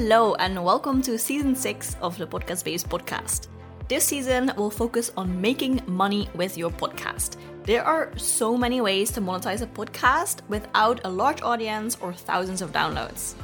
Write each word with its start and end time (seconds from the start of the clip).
Hello, 0.00 0.36
and 0.36 0.64
welcome 0.64 1.02
to 1.02 1.18
season 1.18 1.56
six 1.56 1.96
of 2.00 2.16
the 2.18 2.24
Podcast 2.24 2.64
Babes 2.64 2.84
Podcast. 2.84 3.48
This 3.88 4.04
season 4.04 4.52
will 4.56 4.70
focus 4.70 5.10
on 5.16 5.40
making 5.40 5.82
money 5.88 6.28
with 6.36 6.56
your 6.56 6.70
podcast. 6.70 7.36
There 7.64 7.82
are 7.84 8.16
so 8.16 8.56
many 8.56 8.80
ways 8.80 9.10
to 9.10 9.20
monetize 9.20 9.60
a 9.60 9.66
podcast 9.66 10.42
without 10.46 11.00
a 11.02 11.10
large 11.10 11.42
audience 11.42 11.98
or 12.00 12.12
thousands 12.12 12.62
of 12.62 12.70
downloads. 12.70 13.34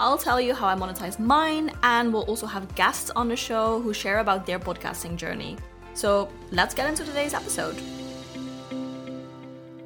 I'll 0.00 0.16
tell 0.16 0.40
you 0.40 0.54
how 0.54 0.66
I 0.66 0.76
monetize 0.76 1.18
mine, 1.18 1.70
and 1.82 2.10
we'll 2.10 2.22
also 2.22 2.46
have 2.46 2.74
guests 2.74 3.10
on 3.10 3.28
the 3.28 3.36
show 3.36 3.78
who 3.78 3.92
share 3.92 4.20
about 4.20 4.46
their 4.46 4.58
podcasting 4.58 5.16
journey. 5.16 5.58
So 5.92 6.30
let's 6.52 6.72
get 6.72 6.88
into 6.88 7.04
today's 7.04 7.34
episode. 7.34 7.76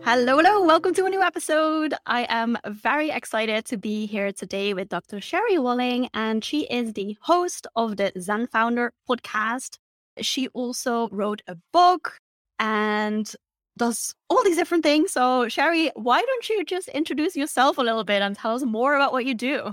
Hello, 0.09 0.37
hello, 0.37 0.63
welcome 0.65 0.95
to 0.95 1.05
a 1.05 1.11
new 1.11 1.21
episode. 1.21 1.93
I 2.07 2.27
am 2.29 2.57
very 2.65 3.11
excited 3.11 3.65
to 3.65 3.77
be 3.77 4.07
here 4.07 4.31
today 4.31 4.73
with 4.73 4.89
Dr. 4.89 5.21
Sherry 5.21 5.59
Walling, 5.59 6.09
and 6.15 6.45
she 6.45 6.63
is 6.67 6.93
the 6.93 7.19
host 7.23 7.67
of 7.75 7.97
the 7.97 8.13
Zen 8.17 8.47
Founder 8.47 8.93
podcast. 9.11 9.79
She 10.21 10.47
also 10.55 11.09
wrote 11.09 11.43
a 11.49 11.57
book 11.73 12.19
and 12.61 13.35
does 13.77 14.15
all 14.31 14.45
these 14.45 14.57
different 14.57 14.85
things. 14.85 15.11
So, 15.11 15.49
Sherry, 15.49 15.91
why 15.97 16.23
don't 16.23 16.49
you 16.51 16.65
just 16.65 16.87
introduce 16.87 17.35
yourself 17.35 17.77
a 17.77 17.83
little 17.83 18.05
bit 18.05 18.23
and 18.23 18.37
tell 18.37 18.55
us 18.55 18.63
more 18.63 18.95
about 18.95 19.11
what 19.11 19.27
you 19.27 19.35
do? 19.35 19.73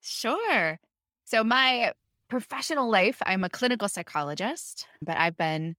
Sure. 0.00 0.78
So, 1.24 1.42
my 1.42 1.92
professional 2.28 2.88
life, 2.88 3.20
I'm 3.26 3.42
a 3.42 3.50
clinical 3.50 3.88
psychologist, 3.88 4.86
but 5.02 5.16
I've 5.16 5.36
been 5.36 5.74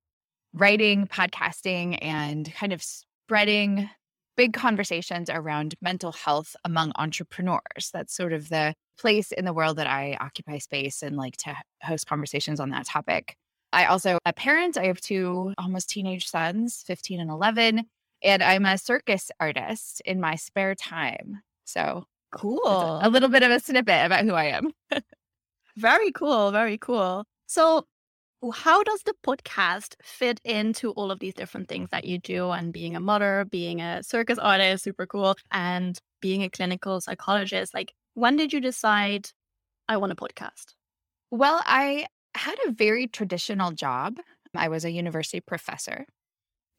writing, 0.53 1.07
podcasting, 1.07 1.97
and 2.01 2.53
kind 2.53 2.73
of 2.73 2.83
spreading 3.31 3.89
big 4.35 4.51
conversations 4.51 5.29
around 5.29 5.73
mental 5.81 6.11
health 6.11 6.53
among 6.65 6.91
entrepreneurs. 6.97 7.89
That's 7.93 8.13
sort 8.13 8.33
of 8.33 8.49
the 8.49 8.73
place 8.99 9.31
in 9.31 9.45
the 9.45 9.53
world 9.53 9.77
that 9.77 9.87
I 9.87 10.17
occupy 10.19 10.57
space 10.57 11.01
and 11.01 11.15
like 11.15 11.37
to 11.37 11.55
host 11.81 12.07
conversations 12.07 12.59
on 12.59 12.71
that 12.71 12.87
topic. 12.87 13.37
I 13.71 13.85
also 13.85 14.17
a 14.25 14.33
parent. 14.33 14.75
I 14.75 14.87
have 14.87 14.99
two 14.99 15.53
almost 15.57 15.89
teenage 15.89 16.27
sons, 16.27 16.83
15 16.85 17.21
and 17.21 17.29
11, 17.29 17.85
and 18.21 18.43
I'm 18.43 18.65
a 18.65 18.77
circus 18.77 19.31
artist 19.39 20.01
in 20.03 20.19
my 20.19 20.35
spare 20.35 20.75
time. 20.75 21.39
So 21.63 22.03
cool. 22.33 22.67
A, 22.67 23.07
a 23.07 23.09
little 23.09 23.29
bit 23.29 23.43
of 23.43 23.51
a 23.51 23.61
snippet 23.61 24.07
about 24.07 24.25
who 24.25 24.33
I 24.33 24.47
am. 24.47 24.73
very 25.77 26.11
cool, 26.11 26.51
very 26.51 26.77
cool. 26.77 27.23
So 27.47 27.85
how 28.49 28.81
does 28.81 29.03
the 29.03 29.13
podcast 29.23 29.93
fit 30.01 30.41
into 30.43 30.91
all 30.91 31.11
of 31.11 31.19
these 31.19 31.35
different 31.35 31.67
things 31.67 31.89
that 31.91 32.05
you 32.05 32.17
do 32.17 32.49
and 32.49 32.73
being 32.73 32.95
a 32.95 32.99
mother 32.99 33.45
being 33.51 33.81
a 33.81 34.01
circus 34.01 34.39
artist 34.39 34.83
super 34.83 35.05
cool 35.05 35.35
and 35.51 35.99
being 36.21 36.41
a 36.41 36.49
clinical 36.49 36.99
psychologist? 36.99 37.73
Like 37.73 37.93
when 38.13 38.35
did 38.35 38.51
you 38.51 38.59
decide 38.59 39.29
i 39.87 39.97
want 39.97 40.11
a 40.11 40.15
podcast 40.15 40.73
well 41.29 41.61
i 41.65 42.05
had 42.35 42.55
a 42.65 42.71
very 42.71 43.07
traditional 43.07 43.71
job. 43.71 44.17
I 44.55 44.69
was 44.69 44.85
a 44.85 44.91
university 44.91 45.41
professor 45.41 46.05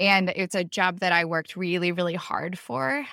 and 0.01 0.31
it's 0.31 0.55
a 0.55 0.65
job 0.65 1.01
that 1.01 1.13
i 1.13 1.25
worked 1.25 1.57
really 1.57 1.93
really 1.93 2.15
hard 2.15 2.59
for. 2.59 3.05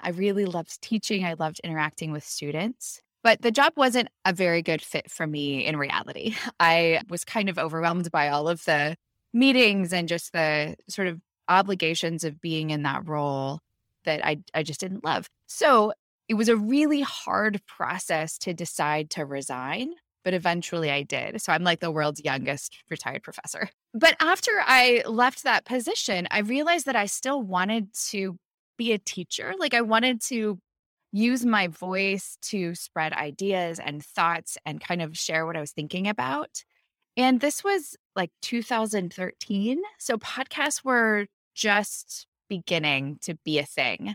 I 0.00 0.10
really 0.10 0.44
loved 0.44 0.80
teaching. 0.80 1.24
I 1.24 1.34
loved 1.34 1.60
interacting 1.64 2.12
with 2.12 2.24
students 2.24 3.02
but 3.28 3.42
the 3.42 3.50
job 3.50 3.74
wasn't 3.76 4.08
a 4.24 4.32
very 4.32 4.62
good 4.62 4.80
fit 4.80 5.10
for 5.10 5.26
me 5.26 5.66
in 5.66 5.76
reality. 5.76 6.34
I 6.60 7.02
was 7.10 7.26
kind 7.26 7.50
of 7.50 7.58
overwhelmed 7.58 8.10
by 8.10 8.30
all 8.30 8.48
of 8.48 8.64
the 8.64 8.96
meetings 9.34 9.92
and 9.92 10.08
just 10.08 10.32
the 10.32 10.76
sort 10.88 11.08
of 11.08 11.20
obligations 11.46 12.24
of 12.24 12.40
being 12.40 12.70
in 12.70 12.84
that 12.84 13.06
role 13.06 13.60
that 14.06 14.24
I, 14.24 14.38
I 14.54 14.62
just 14.62 14.80
didn't 14.80 15.04
love. 15.04 15.26
So 15.46 15.92
it 16.26 16.34
was 16.34 16.48
a 16.48 16.56
really 16.56 17.02
hard 17.02 17.60
process 17.66 18.38
to 18.38 18.54
decide 18.54 19.10
to 19.10 19.26
resign, 19.26 19.92
but 20.24 20.32
eventually 20.32 20.90
I 20.90 21.02
did. 21.02 21.42
So 21.42 21.52
I'm 21.52 21.64
like 21.64 21.80
the 21.80 21.90
world's 21.90 22.24
youngest 22.24 22.78
retired 22.88 23.24
professor. 23.24 23.68
But 23.92 24.16
after 24.20 24.52
I 24.64 25.02
left 25.06 25.44
that 25.44 25.66
position, 25.66 26.28
I 26.30 26.38
realized 26.38 26.86
that 26.86 26.96
I 26.96 27.04
still 27.04 27.42
wanted 27.42 27.92
to 28.08 28.38
be 28.78 28.92
a 28.92 28.98
teacher. 28.98 29.52
Like 29.58 29.74
I 29.74 29.82
wanted 29.82 30.22
to 30.28 30.58
use 31.12 31.44
my 31.44 31.68
voice 31.68 32.36
to 32.42 32.74
spread 32.74 33.12
ideas 33.12 33.78
and 33.78 34.04
thoughts 34.04 34.58
and 34.66 34.80
kind 34.80 35.02
of 35.02 35.16
share 35.16 35.46
what 35.46 35.56
I 35.56 35.60
was 35.60 35.72
thinking 35.72 36.08
about. 36.08 36.64
And 37.16 37.40
this 37.40 37.64
was 37.64 37.96
like 38.14 38.30
2013. 38.42 39.80
So 39.98 40.18
podcasts 40.18 40.84
were 40.84 41.26
just 41.54 42.26
beginning 42.48 43.18
to 43.22 43.34
be 43.44 43.58
a 43.58 43.64
thing. 43.64 44.14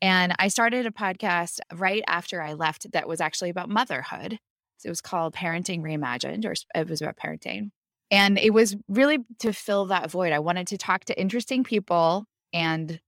And 0.00 0.34
I 0.38 0.48
started 0.48 0.86
a 0.86 0.90
podcast 0.90 1.58
right 1.74 2.02
after 2.06 2.40
I 2.40 2.54
left 2.54 2.92
that 2.92 3.08
was 3.08 3.20
actually 3.20 3.50
about 3.50 3.68
motherhood. 3.68 4.38
So 4.78 4.86
it 4.86 4.90
was 4.90 5.00
called 5.00 5.34
Parenting 5.34 5.82
Reimagined, 5.82 6.44
or 6.44 6.54
it 6.74 6.88
was 6.88 7.02
about 7.02 7.16
parenting. 7.16 7.70
And 8.10 8.38
it 8.38 8.54
was 8.54 8.76
really 8.88 9.18
to 9.40 9.52
fill 9.52 9.86
that 9.86 10.10
void. 10.10 10.32
I 10.32 10.38
wanted 10.38 10.68
to 10.68 10.78
talk 10.78 11.04
to 11.06 11.20
interesting 11.20 11.64
people 11.64 12.24
and 12.52 13.00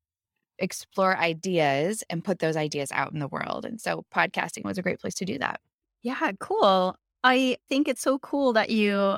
explore 0.61 1.17
ideas 1.17 2.05
and 2.09 2.25
put 2.25 2.39
those 2.39 2.57
ideas 2.57 2.93
out 2.93 3.13
in 3.13 3.19
the 3.19 3.29
world. 3.29 3.65
And 3.65 3.81
so 3.81 4.05
podcasting 4.15 4.65
was 4.65 4.79
a 4.79 4.83
great 4.83 5.01
place 5.01 5.15
to 5.15 5.25
do 5.25 5.39
that. 5.39 5.61
Yeah, 6.03 6.33
cool. 6.39 6.97
I 7.25 7.57
think 7.69 7.89
it's 7.89 8.03
so 8.03 8.19
cool 8.19 8.53
that 8.55 8.71
you 8.71 9.17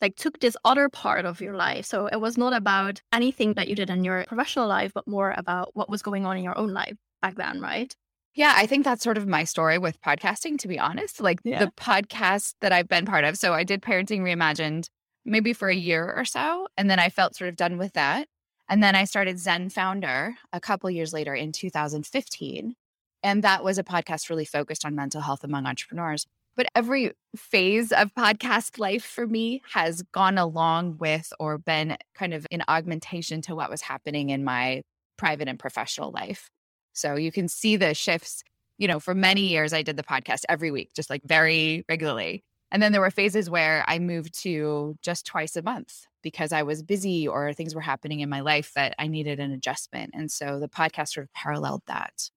like 0.00 0.16
took 0.16 0.40
this 0.40 0.56
other 0.64 0.88
part 0.88 1.24
of 1.24 1.40
your 1.40 1.54
life. 1.54 1.86
So 1.86 2.06
it 2.06 2.20
was 2.20 2.36
not 2.36 2.52
about 2.52 3.00
anything 3.12 3.54
that 3.54 3.68
you 3.68 3.74
did 3.74 3.90
in 3.90 4.04
your 4.04 4.24
professional 4.26 4.66
life, 4.66 4.92
but 4.94 5.06
more 5.06 5.34
about 5.36 5.70
what 5.74 5.88
was 5.88 6.02
going 6.02 6.26
on 6.26 6.36
in 6.36 6.44
your 6.44 6.58
own 6.58 6.72
life 6.72 6.96
back 7.20 7.36
then, 7.36 7.60
right? 7.60 7.94
Yeah, 8.34 8.54
I 8.56 8.66
think 8.66 8.84
that's 8.84 9.04
sort 9.04 9.18
of 9.18 9.26
my 9.26 9.44
story 9.44 9.78
with 9.78 10.00
podcasting, 10.00 10.58
to 10.58 10.68
be 10.68 10.78
honest. 10.78 11.20
Like 11.20 11.40
yeah. 11.44 11.58
the 11.58 11.70
podcast 11.72 12.54
that 12.60 12.72
I've 12.72 12.88
been 12.88 13.04
part 13.04 13.24
of. 13.24 13.36
So 13.36 13.52
I 13.52 13.62
did 13.62 13.82
Parenting 13.82 14.20
Reimagined 14.20 14.88
maybe 15.24 15.52
for 15.52 15.68
a 15.68 15.74
year 15.74 16.12
or 16.16 16.24
so. 16.24 16.66
And 16.76 16.90
then 16.90 16.98
I 16.98 17.08
felt 17.08 17.36
sort 17.36 17.48
of 17.48 17.56
done 17.56 17.78
with 17.78 17.92
that. 17.92 18.26
And 18.72 18.82
then 18.82 18.94
I 18.94 19.04
started 19.04 19.38
Zen 19.38 19.68
Founder 19.68 20.34
a 20.50 20.58
couple 20.58 20.88
years 20.88 21.12
later 21.12 21.34
in 21.34 21.52
2015. 21.52 22.74
And 23.22 23.44
that 23.44 23.62
was 23.62 23.76
a 23.76 23.84
podcast 23.84 24.30
really 24.30 24.46
focused 24.46 24.86
on 24.86 24.94
mental 24.94 25.20
health 25.20 25.44
among 25.44 25.66
entrepreneurs. 25.66 26.26
But 26.56 26.68
every 26.74 27.12
phase 27.36 27.92
of 27.92 28.14
podcast 28.14 28.78
life 28.78 29.04
for 29.04 29.26
me 29.26 29.60
has 29.74 30.00
gone 30.00 30.38
along 30.38 30.96
with 30.96 31.34
or 31.38 31.58
been 31.58 31.98
kind 32.14 32.32
of 32.32 32.46
an 32.50 32.62
augmentation 32.66 33.42
to 33.42 33.54
what 33.54 33.68
was 33.68 33.82
happening 33.82 34.30
in 34.30 34.42
my 34.42 34.80
private 35.18 35.48
and 35.48 35.58
professional 35.58 36.10
life. 36.10 36.48
So 36.94 37.16
you 37.16 37.30
can 37.30 37.48
see 37.48 37.76
the 37.76 37.92
shifts. 37.92 38.42
You 38.78 38.88
know, 38.88 39.00
for 39.00 39.14
many 39.14 39.48
years, 39.48 39.74
I 39.74 39.82
did 39.82 39.98
the 39.98 40.02
podcast 40.02 40.44
every 40.48 40.70
week, 40.70 40.94
just 40.94 41.10
like 41.10 41.20
very 41.24 41.84
regularly. 41.90 42.42
And 42.72 42.82
then 42.82 42.90
there 42.90 43.02
were 43.02 43.10
phases 43.10 43.50
where 43.50 43.84
I 43.86 43.98
moved 43.98 44.36
to 44.42 44.96
just 45.02 45.26
twice 45.26 45.56
a 45.56 45.62
month 45.62 46.06
because 46.22 46.52
I 46.52 46.62
was 46.62 46.82
busy 46.82 47.28
or 47.28 47.52
things 47.52 47.74
were 47.74 47.82
happening 47.82 48.20
in 48.20 48.30
my 48.30 48.40
life 48.40 48.72
that 48.74 48.94
I 48.98 49.08
needed 49.08 49.38
an 49.38 49.52
adjustment. 49.52 50.12
And 50.14 50.30
so 50.30 50.58
the 50.58 50.68
podcast 50.68 51.08
sort 51.08 51.24
of 51.24 51.32
paralleled 51.34 51.82
that. 51.86 52.30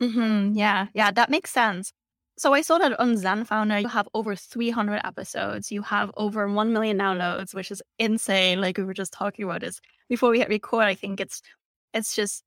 Mm-hmm. 0.00 0.56
Yeah. 0.56 0.86
Yeah. 0.94 1.10
That 1.10 1.30
makes 1.30 1.50
sense. 1.50 1.92
So 2.38 2.52
I 2.52 2.60
saw 2.60 2.78
that 2.78 2.98
on 3.00 3.16
Zen 3.16 3.44
Founder, 3.44 3.80
you 3.80 3.88
have 3.88 4.08
over 4.14 4.36
300 4.36 5.00
episodes. 5.04 5.72
You 5.72 5.82
have 5.82 6.12
over 6.16 6.46
1 6.48 6.72
million 6.72 6.98
downloads, 6.98 7.52
which 7.52 7.72
is 7.72 7.82
insane. 7.98 8.60
Like 8.60 8.78
we 8.78 8.84
were 8.84 8.94
just 8.94 9.12
talking 9.12 9.46
about 9.46 9.62
this 9.62 9.80
before 10.08 10.30
we 10.30 10.38
hit 10.38 10.48
record. 10.48 10.84
I 10.84 10.94
think 10.94 11.18
it's, 11.18 11.42
it's 11.92 12.14
just 12.14 12.44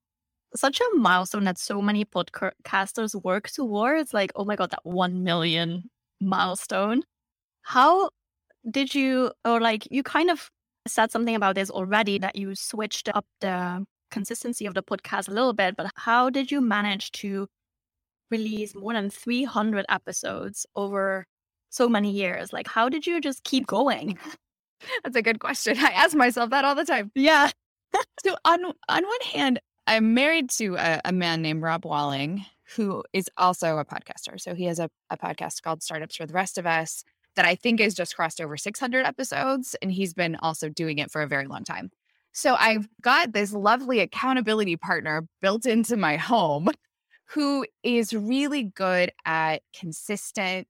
such 0.56 0.80
a 0.80 0.96
milestone 0.96 1.44
that 1.46 1.58
so 1.58 1.82
many 1.82 2.06
podcasters 2.06 3.22
work 3.24 3.50
towards. 3.50 4.14
Like, 4.14 4.32
oh 4.36 4.46
my 4.46 4.56
God, 4.56 4.72
that 4.72 4.86
1 4.86 5.24
million 5.24 5.90
milestone. 6.22 7.02
How 7.70 8.10
did 8.72 8.96
you, 8.96 9.32
or 9.46 9.62
like 9.62 9.88
you 9.92 10.02
kind 10.02 10.32
of 10.32 10.50
said 10.88 11.12
something 11.12 11.36
about 11.36 11.54
this 11.54 11.70
already 11.70 12.18
that 12.18 12.36
you 12.36 12.56
switched 12.56 13.10
up 13.10 13.28
the 13.42 13.86
consistency 14.10 14.66
of 14.66 14.74
the 14.74 14.82
podcast 14.82 15.28
a 15.28 15.32
little 15.32 15.54
bit, 15.54 15.78
but 15.78 15.92
how 15.96 16.32
did 16.32 16.50
you 16.50 16.62
manage 16.62 17.12
to 17.12 17.48
release 18.32 18.74
more 18.74 18.94
than 18.94 19.12
300 19.12 19.86
episodes 19.88 20.66
over 20.76 21.28
so 21.70 21.88
many 21.88 22.10
years? 22.10 22.52
Like, 22.52 22.68
how 22.68 22.90
did 22.90 23.06
you 23.06 23.22
just 23.22 23.44
keep 23.44 23.68
going? 23.68 24.18
That's 25.04 25.16
a 25.16 25.22
good 25.22 25.40
question. 25.40 25.78
I 25.78 25.92
ask 25.92 26.18
myself 26.18 26.50
that 26.50 26.66
all 26.66 26.74
the 26.74 26.86
time. 26.86 27.12
Yeah. 27.14 27.52
so 28.26 28.36
on 28.46 28.66
on 28.66 29.04
one 29.04 29.22
hand, 29.32 29.60
I'm 29.86 30.16
married 30.16 30.50
to 30.58 30.76
a, 30.76 31.02
a, 31.06 31.12
man 31.12 31.44
named 31.44 31.62
Rob 31.62 31.86
Walling, 31.86 32.46
who 32.76 33.04
is 33.14 33.30
also 33.38 33.78
a 33.78 33.86
podcaster. 33.86 34.42
So 34.42 34.56
he 34.56 34.66
has 34.66 34.80
a, 34.80 34.90
a 35.12 35.18
podcast 35.20 35.62
called 35.62 35.84
Startups 35.84 36.16
for 36.16 36.26
the 36.26 36.34
Rest 36.34 36.58
of 36.58 36.66
Us 36.66 37.04
that 37.40 37.46
I 37.46 37.56
think 37.56 37.80
has 37.80 37.94
just 37.94 38.18
crossed 38.18 38.42
over 38.42 38.58
600 38.58 39.06
episodes. 39.06 39.74
And 39.82 39.90
he's 39.90 40.14
been 40.14 40.36
also 40.42 40.68
doing 40.68 40.98
it 40.98 41.10
for 41.10 41.22
a 41.22 41.28
very 41.28 41.48
long 41.48 41.64
time. 41.64 41.90
So 42.34 42.58
I've 42.60 42.90
got 43.02 43.32
this 43.32 43.54
lovely 43.54 44.02
accountability 44.02 44.76
partner 44.76 45.26
built 45.42 45.66
into 45.66 45.96
my 45.96 46.18
home 46.18 46.68
who 47.28 47.66
is 47.82 48.12
really 48.12 48.64
good 48.64 49.14
at 49.26 49.62
consistent 49.74 50.68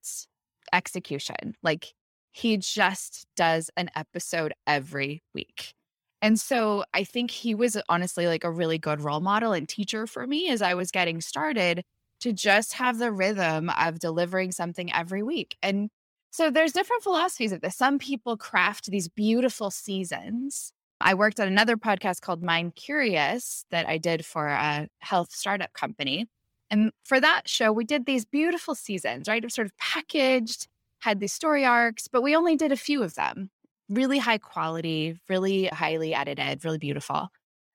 execution. 0.72 1.56
Like 1.64 1.96
he 2.34 2.58
just 2.58 3.26
does 3.36 3.72
an 3.76 3.90
episode 3.96 4.54
every 4.68 5.24
week. 5.34 5.74
And 6.22 6.40
so 6.40 6.84
I 6.94 7.04
think 7.04 7.32
he 7.32 7.56
was 7.56 7.82
honestly 7.90 8.28
like 8.28 8.44
a 8.44 8.52
really 8.52 8.78
good 8.78 9.02
role 9.02 9.22
model 9.22 9.54
and 9.54 9.68
teacher 9.68 10.06
for 10.06 10.28
me 10.28 10.50
as 10.50 10.62
I 10.62 10.76
was 10.76 10.92
getting 10.92 11.20
started 11.20 11.82
to 12.20 12.32
just 12.32 12.74
have 12.74 13.00
the 13.00 13.12
rhythm 13.12 13.72
of 13.72 13.98
delivering 13.98 14.52
something 14.52 14.94
every 14.94 15.24
week. 15.24 15.58
And 15.64 15.90
so 16.32 16.52
there's 16.52 16.74
different 16.74 17.04
philosophies 17.04 17.52
of 17.52 17.62
this. 17.62 17.76
Some 17.76 18.00
people 18.00 18.38
craft 18.38 18.92
these 18.92 19.08
beautiful 19.08 19.72
seasons. 19.72 20.72
I 21.02 21.14
worked 21.14 21.40
on 21.40 21.48
another 21.48 21.78
podcast 21.78 22.22
called 22.22 22.44
Mind 22.44 22.76
Curious 22.76 23.66
that 23.72 23.88
I 23.88 23.98
did 23.98 24.26
for 24.26 24.48
a 24.48 24.88
health 25.00 25.32
startup 25.32 25.74
company. 25.74 26.28
And 26.70 26.92
for 27.04 27.20
that 27.20 27.48
show, 27.48 27.72
we 27.72 27.84
did 27.84 28.06
these 28.06 28.26
beautiful 28.26 28.76
seasons, 28.76 29.28
right? 29.28 29.50
Sort 29.52 29.66
of 29.66 29.78
packaged, 29.78 30.68
had 31.00 31.20
these 31.20 31.34
story 31.34 31.66
arcs, 31.66 32.08
but 32.08 32.22
we 32.22 32.36
only 32.36 32.56
did 32.56 32.72
a 32.72 32.78
few 32.78 33.02
of 33.02 33.16
them. 33.16 33.50
Really 33.88 34.20
high 34.20 34.38
quality, 34.38 35.18
really 35.30 35.66
highly 35.68 36.14
edited, 36.14 36.64
really 36.64 36.78
beautiful. 36.78 37.30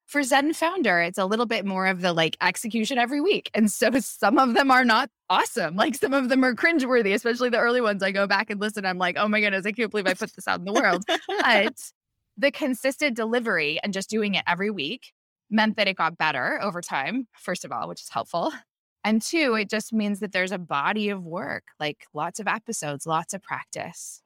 For 0.06 0.22
Zen 0.22 0.52
Founder, 0.52 1.00
it's 1.00 1.18
a 1.18 1.24
little 1.24 1.46
bit 1.46 1.64
more 1.64 1.86
of 1.86 2.02
the 2.02 2.12
like 2.12 2.36
execution 2.40 2.98
every 2.98 3.20
week. 3.20 3.50
And 3.54 3.70
so 3.70 3.90
some 4.00 4.38
of 4.38 4.54
them 4.54 4.70
are 4.70 4.84
not 4.84 5.10
awesome. 5.30 5.76
Like 5.76 5.94
some 5.94 6.12
of 6.12 6.28
them 6.28 6.44
are 6.44 6.54
cringeworthy, 6.54 7.14
especially 7.14 7.48
the 7.48 7.58
early 7.58 7.80
ones. 7.80 8.02
I 8.02 8.12
go 8.12 8.26
back 8.26 8.50
and 8.50 8.60
listen. 8.60 8.84
I'm 8.84 8.98
like, 8.98 9.16
oh 9.18 9.28
my 9.28 9.40
goodness, 9.40 9.66
I 9.66 9.72
can't 9.72 9.90
believe 9.90 10.06
I 10.06 10.14
put 10.14 10.34
this 10.34 10.46
out 10.46 10.58
in 10.58 10.64
the 10.64 10.72
world. 10.72 11.04
but 11.28 11.80
the 12.36 12.50
consistent 12.50 13.16
delivery 13.16 13.78
and 13.82 13.92
just 13.92 14.10
doing 14.10 14.34
it 14.34 14.44
every 14.46 14.70
week 14.70 15.12
meant 15.50 15.76
that 15.76 15.88
it 15.88 15.96
got 15.96 16.18
better 16.18 16.60
over 16.62 16.80
time, 16.80 17.28
first 17.36 17.64
of 17.64 17.72
all, 17.72 17.88
which 17.88 18.02
is 18.02 18.08
helpful. 18.08 18.52
And 19.04 19.20
two, 19.20 19.54
it 19.54 19.68
just 19.68 19.92
means 19.92 20.20
that 20.20 20.32
there's 20.32 20.52
a 20.52 20.58
body 20.58 21.10
of 21.10 21.22
work, 21.22 21.64
like 21.78 22.06
lots 22.14 22.40
of 22.40 22.48
episodes, 22.48 23.06
lots 23.06 23.34
of 23.34 23.42
practice. 23.42 24.22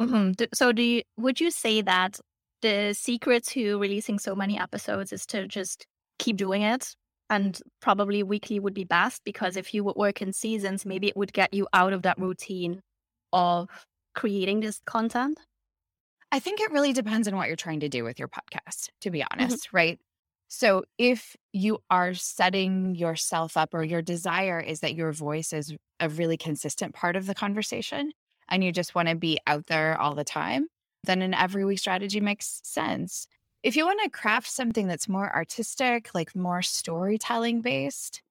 Mm-hmm. 0.00 0.44
So, 0.54 0.72
do 0.72 0.82
you, 0.82 1.02
would 1.16 1.40
you 1.40 1.50
say 1.50 1.80
that 1.82 2.20
the 2.62 2.94
secret 2.94 3.44
to 3.48 3.78
releasing 3.78 4.18
so 4.18 4.34
many 4.34 4.58
episodes 4.58 5.12
is 5.12 5.26
to 5.26 5.46
just 5.46 5.86
keep 6.18 6.36
doing 6.36 6.62
it? 6.62 6.94
And 7.28 7.60
probably 7.80 8.24
weekly 8.24 8.58
would 8.58 8.74
be 8.74 8.84
best 8.84 9.22
because 9.24 9.56
if 9.56 9.72
you 9.72 9.84
would 9.84 9.94
work 9.94 10.20
in 10.20 10.32
seasons, 10.32 10.84
maybe 10.84 11.06
it 11.06 11.16
would 11.16 11.32
get 11.32 11.54
you 11.54 11.68
out 11.72 11.92
of 11.92 12.02
that 12.02 12.18
routine 12.18 12.80
of 13.32 13.68
creating 14.14 14.60
this 14.60 14.80
content. 14.84 15.38
I 16.32 16.40
think 16.40 16.60
it 16.60 16.72
really 16.72 16.92
depends 16.92 17.28
on 17.28 17.36
what 17.36 17.48
you're 17.48 17.56
trying 17.56 17.80
to 17.80 17.88
do 17.88 18.04
with 18.04 18.18
your 18.18 18.28
podcast, 18.28 18.88
to 19.02 19.10
be 19.10 19.20
mm-hmm. 19.20 19.40
honest, 19.40 19.68
mm-hmm. 19.68 19.76
right? 19.76 19.98
So 20.48 20.84
if 20.98 21.36
you 21.52 21.78
are 21.90 22.14
setting 22.14 22.96
yourself 22.96 23.56
up 23.56 23.72
or 23.72 23.84
your 23.84 24.02
desire 24.02 24.58
is 24.58 24.80
that 24.80 24.94
your 24.96 25.12
voice 25.12 25.52
is 25.52 25.74
a 26.00 26.08
really 26.08 26.36
consistent 26.36 26.92
part 26.94 27.14
of 27.14 27.26
the 27.26 27.34
conversation 27.36 28.10
and 28.48 28.64
you 28.64 28.72
just 28.72 28.94
want 28.94 29.08
to 29.08 29.14
be 29.14 29.38
out 29.46 29.66
there 29.66 29.96
all 30.00 30.16
the 30.16 30.24
time, 30.24 30.66
then 31.04 31.22
an 31.22 31.34
every 31.34 31.64
week 31.64 31.78
strategy 31.78 32.20
makes 32.20 32.60
sense. 32.64 33.26
If 33.62 33.76
you 33.76 33.84
want 33.84 34.00
to 34.02 34.10
craft 34.10 34.50
something 34.50 34.86
that's 34.86 35.08
more 35.08 35.34
artistic, 35.34 36.14
like 36.14 36.34
more 36.34 36.62
storytelling 36.62 37.60
based, 37.60 38.22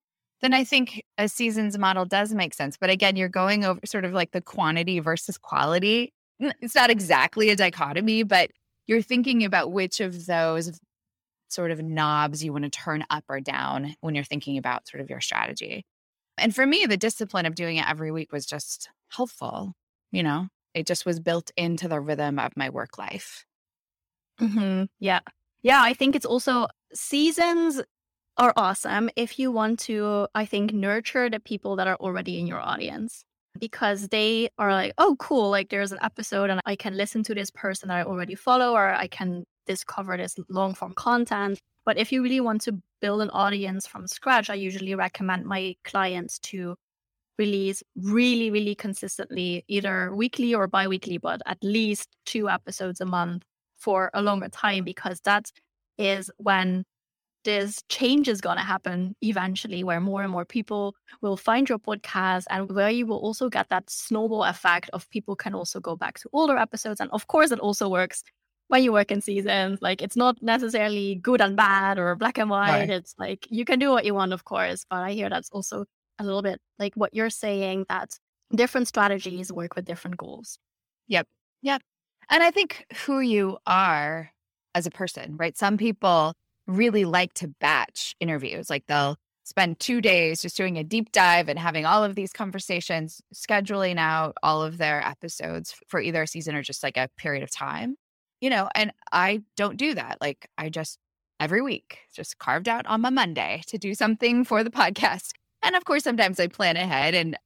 then 0.42 0.54
I 0.54 0.64
think 0.64 1.04
a 1.18 1.28
seasons 1.28 1.78
model 1.78 2.06
does 2.06 2.34
make 2.34 2.54
sense. 2.54 2.78
But 2.78 2.90
again, 2.90 3.16
you're 3.16 3.30
going 3.30 3.66
over 3.66 3.80
sort 3.86 4.06
of 4.06 4.14
like 4.14 4.32
the 4.32 4.42
quantity 4.42 5.00
versus 5.00 5.38
quality. 5.38 6.14
It's 6.40 6.76
not 6.76 6.90
exactly 6.90 7.50
a 7.50 7.56
dichotomy, 7.56 8.24
but 8.24 8.52
you're 8.88 9.02
thinking 9.02 9.44
about 9.44 9.72
which 9.72 10.00
of 10.00 10.26
those 10.26 10.80
sort 11.50 11.72
of 11.72 11.82
knobs 11.82 12.44
you 12.44 12.54
want 12.54 12.64
to 12.64 12.70
turn 12.70 13.04
up 13.10 13.26
or 13.28 13.40
down 13.40 13.96
when 14.02 14.16
you're 14.16 14.24
thinking 14.24 14.58
about 14.58 14.88
sort 14.88 15.02
of 15.02 15.10
your 15.10 15.22
strategy. 15.22 15.86
And 16.38 16.56
for 16.56 16.66
me, 16.66 16.86
the 16.86 16.98
discipline 16.98 17.46
of 17.46 17.56
doing 17.56 17.78
it 17.78 17.90
every 17.90 18.12
week 18.12 18.32
was 18.32 18.46
just 18.46 18.90
helpful. 19.10 19.74
You 20.12 20.24
know, 20.24 20.48
it 20.74 20.88
just 20.88 21.06
was 21.06 21.20
built 21.20 21.52
into 21.58 21.88
the 21.88 22.00
rhythm 22.00 22.40
of 22.40 22.56
my 22.56 22.70
work 22.70 22.98
life. 22.98 23.46
Mm-hmm. 24.40 24.86
Yeah. 25.00 25.20
Yeah. 25.62 25.82
I 25.82 25.94
think 25.94 26.16
it's 26.16 26.26
also 26.26 26.68
seasons 26.94 27.82
are 28.38 28.54
awesome 28.56 29.10
if 29.16 29.38
you 29.38 29.52
want 29.52 29.80
to, 29.80 30.28
I 30.34 30.46
think, 30.46 30.74
nurture 30.74 31.30
the 31.30 31.40
people 31.40 31.76
that 31.76 31.88
are 31.88 31.98
already 31.98 32.40
in 32.40 32.48
your 32.48 32.62
audience 32.62 33.26
because 33.60 34.08
they 34.08 34.50
are 34.58 34.72
like, 34.72 34.94
oh, 34.98 35.18
cool. 35.20 35.50
Like 35.50 35.70
there's 35.70 35.92
an 35.92 36.00
episode 36.02 36.50
and 36.50 36.62
I 36.66 36.76
can 36.76 36.96
listen 36.96 37.24
to 37.24 37.36
this 37.36 37.52
person 37.52 37.90
that 37.90 37.98
I 37.98 38.04
already 38.04 38.36
follow, 38.36 38.74
or 38.74 38.94
I 38.94 39.08
can 39.08 39.44
discover 39.68 40.16
this 40.16 40.36
long 40.50 40.74
form 40.74 40.94
content. 40.94 41.60
But 41.86 41.98
if 41.98 42.12
you 42.12 42.24
really 42.24 42.40
want 42.40 42.62
to 42.62 42.80
build 43.02 43.22
an 43.22 43.30
audience 43.32 43.88
from 43.88 44.08
scratch, 44.08 44.50
I 44.50 44.56
usually 44.56 44.96
recommend 44.96 45.46
my 45.46 45.76
clients 45.84 46.40
to 46.40 46.76
release 47.40 47.82
really, 47.96 48.52
really 48.52 48.76
consistently, 48.76 49.66
either 49.68 50.14
weekly 50.14 50.54
or 50.54 50.68
bi 50.68 50.88
weekly, 50.88 51.18
but 51.18 51.42
at 51.48 51.58
least 51.64 52.10
two 52.26 52.48
episodes 52.50 53.02
a 53.02 53.06
month 53.06 53.44
for 53.78 54.12
a 54.14 54.22
longer 54.22 54.50
time, 54.50 54.84
because 54.84 55.22
that 55.22 55.50
is 55.98 56.30
when 56.38 56.84
this 57.46 57.82
change 57.88 58.28
is 58.28 58.42
going 58.42 58.58
to 58.58 58.64
happen 58.64 59.16
eventually, 59.22 59.84
where 59.84 60.02
more 60.02 60.22
and 60.22 60.32
more 60.32 60.46
people 60.46 60.94
will 61.22 61.38
find 61.38 61.70
your 61.70 61.80
podcast 61.80 62.44
and 62.50 62.70
where 62.70 62.90
you 62.90 63.08
will 63.08 63.20
also 63.20 63.50
get 63.50 63.70
that 63.70 63.90
snowball 63.90 64.44
effect 64.44 64.90
of 64.92 65.10
people 65.10 65.36
can 65.36 65.56
also 65.56 65.80
go 65.80 65.96
back 65.96 66.20
to 66.20 66.30
older 66.34 66.58
episodes. 66.58 67.00
And 67.00 67.10
of 67.12 67.28
course, 67.28 67.52
it 67.52 67.60
also 67.60 67.88
works 67.88 68.24
when 68.68 68.84
you 68.84 68.92
work 68.92 69.10
in 69.10 69.22
seasons. 69.22 69.82
Like 69.82 70.02
it's 70.02 70.18
not 70.18 70.44
necessarily 70.44 71.16
good 71.16 71.40
and 71.42 71.56
bad 71.56 71.98
or 71.98 72.16
black 72.16 72.38
and 72.38 72.50
white. 72.50 72.72
Right. 72.72 72.90
It's 72.90 73.16
like 73.18 73.48
you 73.50 73.64
can 73.64 73.80
do 73.80 73.90
what 73.92 74.06
you 74.06 74.14
want, 74.14 74.34
of 74.34 74.44
course. 74.44 74.86
But 74.90 75.04
I 75.04 75.14
hear 75.14 75.30
that's 75.30 75.50
also 75.52 75.86
a 76.20 76.24
little 76.24 76.42
bit 76.42 76.60
like 76.78 76.94
what 76.96 77.14
you're 77.14 77.30
saying 77.30 77.86
that 77.90 78.18
different 78.54 78.88
strategies 78.88 79.52
work 79.52 79.76
with 79.76 79.86
different 79.86 80.18
goals. 80.18 80.58
Yep. 81.08 81.28
Yep. 81.62 81.82
And 82.30 82.44
I 82.44 82.52
think 82.52 82.86
who 83.06 83.20
you 83.20 83.58
are 83.66 84.32
as 84.76 84.86
a 84.86 84.92
person, 84.92 85.36
right? 85.38 85.58
Some 85.58 85.78
people 85.78 86.34
really 86.68 87.06
like 87.06 87.34
to 87.36 87.48
batch 87.60 88.16
interviews. 88.20 88.70
Like 88.70 88.86
they'll 88.88 89.18
spend 89.44 89.80
two 89.80 90.00
days 90.00 90.42
just 90.42 90.56
doing 90.56 90.78
a 90.78 90.84
deep 90.84 91.12
dive 91.12 91.50
and 91.50 91.58
having 91.58 91.86
all 91.86 92.04
of 92.04 92.16
these 92.16 92.32
conversations, 92.32 93.22
scheduling 93.34 93.98
out 93.98 94.36
all 94.44 94.62
of 94.62 94.78
their 94.78 95.06
episodes 95.06 95.76
for 95.88 96.00
either 96.00 96.24
a 96.24 96.28
season 96.28 96.56
or 96.56 96.62
just 96.62 96.84
like 96.84 96.98
a 96.98 97.10
period 97.18 97.42
of 97.42 97.52
time 97.52 97.96
you 98.42 98.50
know, 98.50 98.70
and 98.76 98.92
I 99.12 99.42
don't 99.58 99.78
do 99.78 99.94
that. 99.96 100.18
Like 100.22 100.50
I 100.58 100.70
just 100.70 100.98
every 101.40 101.62
week 101.62 102.00
just 102.14 102.38
carved 102.38 102.68
out 102.68 102.86
on 102.86 103.02
my 103.02 103.10
Monday 103.10 103.62
to 103.68 103.78
do 103.78 103.94
something 103.94 104.44
for 104.44 104.64
the 104.64 104.70
podcast. 104.70 105.32
And 105.62 105.76
of 105.76 105.86
course, 105.86 106.04
sometimes 106.04 106.40
I 106.40 106.48
plan 106.48 106.78
ahead 106.78 107.14
and 107.14 107.38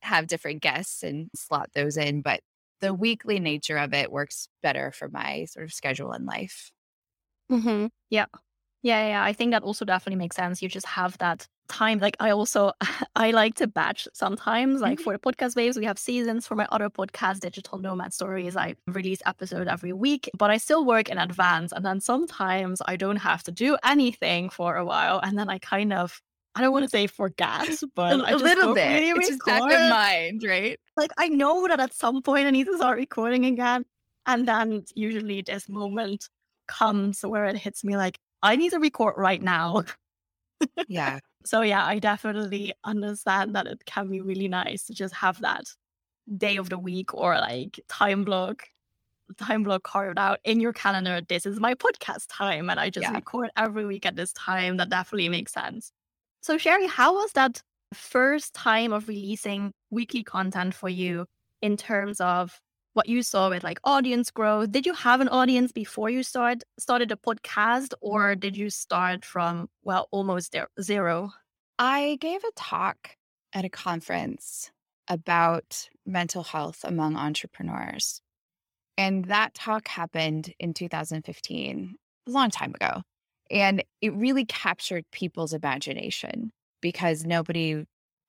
have 0.00 0.26
different 0.26 0.62
guests 0.62 1.02
and 1.02 1.28
slot 1.34 1.70
those 1.74 1.96
in, 1.96 2.22
but 2.22 2.40
the 2.80 2.94
weekly 2.94 3.40
nature 3.40 3.76
of 3.76 3.92
it 3.92 4.12
works 4.12 4.48
better 4.62 4.92
for 4.92 5.08
my 5.08 5.46
sort 5.46 5.64
of 5.64 5.72
schedule 5.72 6.12
and 6.12 6.26
life. 6.26 6.70
Mm-hmm. 7.50 7.86
Yeah. 8.10 8.26
Yeah. 8.82 9.08
Yeah. 9.08 9.24
I 9.24 9.32
think 9.32 9.52
that 9.52 9.62
also 9.62 9.84
definitely 9.84 10.18
makes 10.18 10.36
sense. 10.36 10.62
You 10.62 10.68
just 10.68 10.86
have 10.86 11.18
that 11.18 11.48
time 11.68 11.98
like 11.98 12.16
i 12.18 12.30
also 12.30 12.72
i 13.16 13.30
like 13.30 13.54
to 13.54 13.66
batch 13.66 14.08
sometimes 14.12 14.80
like 14.80 14.98
mm-hmm. 14.98 15.04
for 15.04 15.12
the 15.12 15.18
podcast 15.18 15.54
babes 15.54 15.78
we 15.78 15.84
have 15.84 15.98
seasons 15.98 16.46
for 16.46 16.54
my 16.54 16.66
other 16.72 16.88
podcast 16.88 17.40
digital 17.40 17.78
nomad 17.78 18.12
stories 18.12 18.56
i 18.56 18.74
release 18.86 19.20
episode 19.26 19.68
every 19.68 19.92
week 19.92 20.28
but 20.36 20.50
i 20.50 20.56
still 20.56 20.84
work 20.84 21.08
in 21.08 21.18
advance 21.18 21.72
and 21.72 21.84
then 21.84 22.00
sometimes 22.00 22.82
i 22.86 22.96
don't 22.96 23.16
have 23.16 23.42
to 23.42 23.52
do 23.52 23.76
anything 23.84 24.48
for 24.48 24.76
a 24.76 24.84
while 24.84 25.20
and 25.22 25.38
then 25.38 25.48
i 25.48 25.58
kind 25.58 25.92
of 25.92 26.20
I 26.58 26.62
don't 26.62 26.72
want 26.72 26.86
to 26.86 26.90
say 26.90 27.06
forget, 27.06 27.68
but 27.94 28.14
a, 28.14 28.36
little 28.36 28.74
bit. 28.74 29.16
It's 29.16 29.28
just 29.28 29.44
back 29.46 29.62
of 29.62 29.90
mind, 29.90 30.42
right? 30.42 30.76
Like 30.96 31.12
I 31.16 31.28
know 31.28 31.68
that 31.68 31.78
at 31.78 31.94
some 31.94 32.20
point 32.20 32.48
I 32.48 32.50
need 32.50 32.66
to 32.66 32.76
start 32.76 32.98
recording 32.98 33.44
again, 33.44 33.84
and 34.26 34.48
then 34.48 34.84
usually 34.96 35.40
this 35.42 35.68
moment 35.68 36.28
comes 36.66 37.22
where 37.22 37.44
it 37.44 37.56
hits 37.56 37.84
me 37.84 37.96
like 37.96 38.18
I 38.42 38.56
need 38.56 38.70
to 38.70 38.80
record 38.80 39.14
right 39.16 39.40
now. 39.40 39.84
yeah, 40.88 41.20
so 41.44 41.60
yeah, 41.60 41.86
I 41.86 42.00
definitely 42.00 42.72
understand 42.82 43.54
that 43.54 43.68
it 43.68 43.84
can 43.84 44.10
be 44.10 44.20
really 44.20 44.48
nice 44.48 44.84
to 44.86 44.94
just 44.94 45.14
have 45.14 45.40
that 45.42 45.62
day 46.36 46.56
of 46.56 46.70
the 46.70 46.78
week 46.78 47.14
or 47.14 47.36
like 47.36 47.78
time 47.88 48.24
block 48.24 48.64
time 49.36 49.62
block 49.62 49.84
carved 49.84 50.18
out 50.18 50.40
in 50.42 50.58
your 50.58 50.72
calendar. 50.72 51.20
This 51.20 51.46
is 51.46 51.60
my 51.60 51.74
podcast 51.74 52.26
time, 52.28 52.68
and 52.68 52.80
I 52.80 52.90
just 52.90 53.04
yeah. 53.04 53.14
record 53.14 53.50
every 53.56 53.86
week 53.86 54.06
at 54.06 54.16
this 54.16 54.32
time. 54.32 54.76
That 54.78 54.88
definitely 54.88 55.28
makes 55.28 55.52
sense. 55.52 55.92
So, 56.40 56.58
Sherry, 56.58 56.86
how 56.86 57.14
was 57.14 57.32
that 57.32 57.62
first 57.94 58.54
time 58.54 58.92
of 58.92 59.08
releasing 59.08 59.72
weekly 59.90 60.22
content 60.22 60.74
for 60.74 60.88
you 60.88 61.26
in 61.62 61.76
terms 61.76 62.20
of 62.20 62.60
what 62.98 63.08
you 63.08 63.22
saw 63.22 63.48
with 63.48 63.62
like 63.62 63.78
audience 63.84 64.30
growth. 64.30 64.72
Did 64.72 64.84
you 64.84 64.92
have 64.92 65.20
an 65.20 65.28
audience 65.28 65.70
before 65.70 66.10
you 66.10 66.24
started 66.24 66.64
started 66.80 67.12
a 67.12 67.16
podcast, 67.16 67.94
or 68.00 68.34
did 68.34 68.56
you 68.56 68.70
start 68.70 69.24
from 69.24 69.68
well 69.84 70.08
almost 70.10 70.56
zero? 70.82 71.30
I 71.78 72.18
gave 72.20 72.42
a 72.42 72.50
talk 72.56 73.16
at 73.52 73.64
a 73.64 73.68
conference 73.68 74.72
about 75.06 75.88
mental 76.04 76.42
health 76.42 76.80
among 76.82 77.16
entrepreneurs. 77.16 78.20
And 78.96 79.26
that 79.26 79.54
talk 79.54 79.86
happened 79.86 80.52
in 80.58 80.74
2015, 80.74 81.94
a 82.26 82.30
long 82.30 82.50
time 82.50 82.74
ago. 82.74 83.02
And 83.50 83.82
it 84.00 84.14
really 84.14 84.44
captured 84.44 85.04
people's 85.12 85.52
imagination 85.52 86.52
because 86.80 87.24
nobody, 87.24 87.84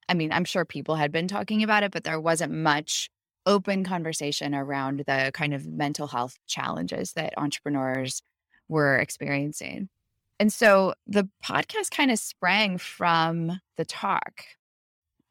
I 0.07 0.13
mean, 0.13 0.31
I'm 0.31 0.45
sure 0.45 0.65
people 0.65 0.95
had 0.95 1.11
been 1.11 1.27
talking 1.27 1.63
about 1.63 1.83
it, 1.83 1.91
but 1.91 2.03
there 2.03 2.19
wasn't 2.19 2.53
much 2.53 3.09
open 3.45 3.83
conversation 3.83 4.53
around 4.53 5.03
the 5.07 5.31
kind 5.33 5.53
of 5.53 5.65
mental 5.65 6.07
health 6.07 6.37
challenges 6.47 7.13
that 7.13 7.33
entrepreneurs 7.37 8.21
were 8.67 8.97
experiencing. 8.97 9.89
And 10.39 10.53
so 10.53 10.93
the 11.05 11.27
podcast 11.43 11.91
kind 11.91 12.11
of 12.11 12.19
sprang 12.19 12.77
from 12.77 13.59
the 13.75 13.85
talk. 13.85 14.43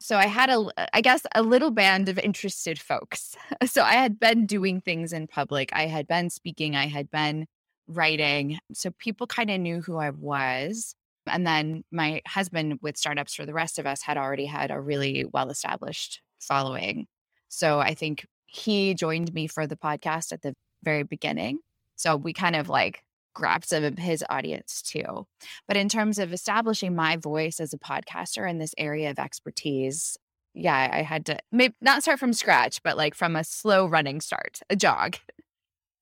So 0.00 0.16
I 0.16 0.26
had 0.26 0.50
a, 0.50 0.60
uh, 0.76 0.86
I 0.92 1.00
guess, 1.00 1.22
a 1.34 1.42
little 1.42 1.70
band 1.70 2.08
of 2.08 2.18
interested 2.18 2.78
folks. 2.78 3.36
So 3.66 3.82
I 3.82 3.94
had 3.94 4.20
been 4.20 4.46
doing 4.46 4.80
things 4.80 5.12
in 5.12 5.26
public. 5.26 5.70
I 5.72 5.86
had 5.86 6.06
been 6.06 6.30
speaking. 6.30 6.76
I 6.76 6.86
had 6.86 7.10
been 7.10 7.46
writing. 7.88 8.58
So 8.72 8.90
people 8.98 9.26
kind 9.26 9.50
of 9.50 9.60
knew 9.60 9.80
who 9.80 9.96
I 9.96 10.10
was. 10.10 10.94
And 11.26 11.46
then 11.46 11.84
my 11.90 12.22
husband 12.26 12.78
with 12.82 12.96
startups 12.96 13.34
for 13.34 13.44
the 13.44 13.54
rest 13.54 13.78
of 13.78 13.86
us 13.86 14.02
had 14.02 14.16
already 14.16 14.46
had 14.46 14.70
a 14.70 14.80
really 14.80 15.24
well 15.32 15.50
established 15.50 16.20
following. 16.40 17.06
So 17.48 17.80
I 17.80 17.94
think 17.94 18.26
he 18.46 18.94
joined 18.94 19.32
me 19.34 19.46
for 19.46 19.66
the 19.66 19.76
podcast 19.76 20.32
at 20.32 20.42
the 20.42 20.54
very 20.82 21.02
beginning. 21.02 21.58
So 21.96 22.16
we 22.16 22.32
kind 22.32 22.56
of 22.56 22.68
like 22.68 23.02
grabbed 23.34 23.66
some 23.66 23.84
of 23.84 23.98
his 23.98 24.24
audience 24.30 24.82
too. 24.82 25.26
But 25.66 25.76
in 25.76 25.88
terms 25.88 26.18
of 26.18 26.32
establishing 26.32 26.94
my 26.94 27.16
voice 27.16 27.60
as 27.60 27.72
a 27.72 27.78
podcaster 27.78 28.48
in 28.48 28.58
this 28.58 28.74
area 28.78 29.10
of 29.10 29.18
expertise, 29.18 30.16
yeah, 30.54 30.90
I 30.92 31.02
had 31.02 31.26
to 31.26 31.38
maybe 31.52 31.74
not 31.80 32.02
start 32.02 32.18
from 32.18 32.32
scratch, 32.32 32.82
but 32.82 32.96
like 32.96 33.14
from 33.14 33.36
a 33.36 33.44
slow 33.44 33.86
running 33.86 34.20
start, 34.20 34.60
a 34.70 34.76
jog. 34.76 35.16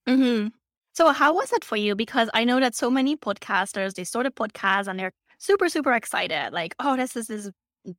Mm-hmm. 0.09 0.49
So 0.97 1.13
how 1.13 1.35
was 1.35 1.53
it 1.53 1.63
for 1.63 1.77
you? 1.77 1.95
Because 1.95 2.31
I 2.33 2.45
know 2.45 2.59
that 2.59 2.75
so 2.75 2.89
many 2.91 3.19
podcasters, 3.19 3.93
they 3.93 4.05
start 4.05 4.25
a 4.25 4.31
podcast 4.31 4.87
and 4.89 4.99
they're 4.99 5.13
super, 5.37 5.69
super 5.69 5.93
excited. 5.93 6.55
Like, 6.55 6.75
oh, 6.79 6.97
this 6.97 7.17
is 7.17 7.27
this 7.27 7.51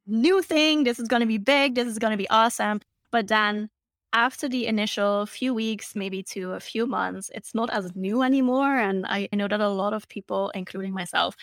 new 0.07 0.41
thing. 0.41 0.83
This 0.83 0.97
is 0.97 1.07
going 1.07 1.19
to 1.19 1.27
be 1.27 1.37
big. 1.37 1.75
This 1.75 1.87
is 1.87 1.99
going 1.99 2.09
to 2.09 2.17
be 2.17 2.27
awesome. 2.31 2.81
But 3.11 3.27
then 3.27 3.69
after 4.13 4.49
the 4.49 4.65
initial 4.65 5.27
few 5.27 5.53
weeks, 5.53 5.95
maybe 5.95 6.23
to 6.23 6.53
a 6.53 6.59
few 6.59 6.87
months, 6.87 7.29
it's 7.35 7.53
not 7.53 7.69
as 7.69 7.95
new 7.95 8.23
anymore. 8.23 8.75
And 8.75 9.05
I, 9.05 9.29
I 9.31 9.35
know 9.35 9.47
that 9.47 9.61
a 9.61 9.69
lot 9.69 9.93
of 9.93 10.07
people, 10.07 10.49
including 10.55 10.91
myself, 10.91 11.35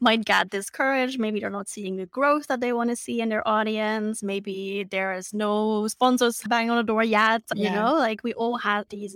might 0.00 0.24
get 0.24 0.48
discouraged. 0.48 1.20
Maybe 1.20 1.40
they're 1.40 1.50
not 1.50 1.68
seeing 1.68 1.96
the 1.96 2.06
growth 2.06 2.46
that 2.46 2.62
they 2.62 2.72
want 2.72 2.88
to 2.88 2.96
see 2.96 3.20
in 3.20 3.28
their 3.28 3.46
audience. 3.46 4.22
Maybe 4.22 4.86
there 4.90 5.12
is 5.12 5.34
no 5.34 5.88
sponsors 5.88 6.40
banging 6.48 6.70
on 6.70 6.78
the 6.78 6.84
door 6.84 7.04
yet. 7.04 7.42
Yeah. 7.54 7.68
You 7.68 7.76
know, 7.76 7.94
like 7.96 8.24
we 8.24 8.32
all 8.32 8.56
have 8.56 8.86
these 8.88 9.14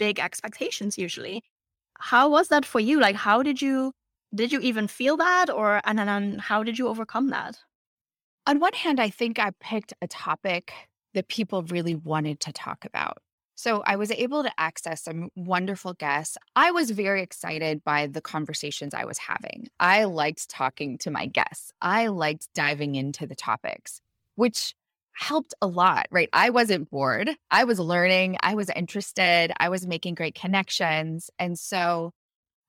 big 0.00 0.18
expectations 0.18 0.98
usually. 0.98 1.44
How 2.00 2.28
was 2.28 2.48
that 2.48 2.64
for 2.64 2.80
you? 2.80 2.98
Like, 2.98 3.14
how 3.14 3.42
did 3.44 3.62
you 3.62 3.92
did 4.34 4.52
you 4.52 4.60
even 4.60 4.86
feel 4.88 5.16
that, 5.18 5.50
or 5.50 5.80
and 5.84 5.98
then 5.98 6.38
how 6.38 6.62
did 6.64 6.78
you 6.78 6.88
overcome 6.88 7.28
that? 7.30 7.58
On 8.46 8.58
one 8.58 8.72
hand, 8.72 8.98
I 8.98 9.10
think 9.10 9.38
I 9.38 9.50
picked 9.60 9.92
a 10.00 10.08
topic 10.08 10.72
that 11.14 11.28
people 11.28 11.62
really 11.64 11.94
wanted 11.94 12.40
to 12.40 12.52
talk 12.52 12.84
about. 12.84 13.18
So 13.56 13.82
I 13.84 13.96
was 13.96 14.10
able 14.10 14.42
to 14.42 14.52
access 14.56 15.02
some 15.02 15.28
wonderful 15.36 15.92
guests. 15.92 16.38
I 16.56 16.70
was 16.70 16.90
very 16.90 17.20
excited 17.22 17.84
by 17.84 18.06
the 18.06 18.22
conversations 18.22 18.94
I 18.94 19.04
was 19.04 19.18
having. 19.18 19.68
I 19.78 20.04
liked 20.04 20.48
talking 20.48 20.96
to 20.98 21.10
my 21.10 21.26
guests. 21.26 21.70
I 21.82 22.06
liked 22.06 22.48
diving 22.54 22.94
into 22.94 23.26
the 23.26 23.34
topics, 23.34 24.00
which 24.36 24.74
helped 25.20 25.52
a 25.60 25.66
lot, 25.66 26.06
right? 26.10 26.30
I 26.32 26.50
wasn't 26.50 26.90
bored. 26.90 27.30
I 27.50 27.64
was 27.64 27.78
learning. 27.78 28.38
I 28.42 28.54
was 28.54 28.70
interested. 28.74 29.52
I 29.58 29.68
was 29.68 29.86
making 29.86 30.14
great 30.14 30.34
connections. 30.34 31.30
And 31.38 31.58
so 31.58 32.12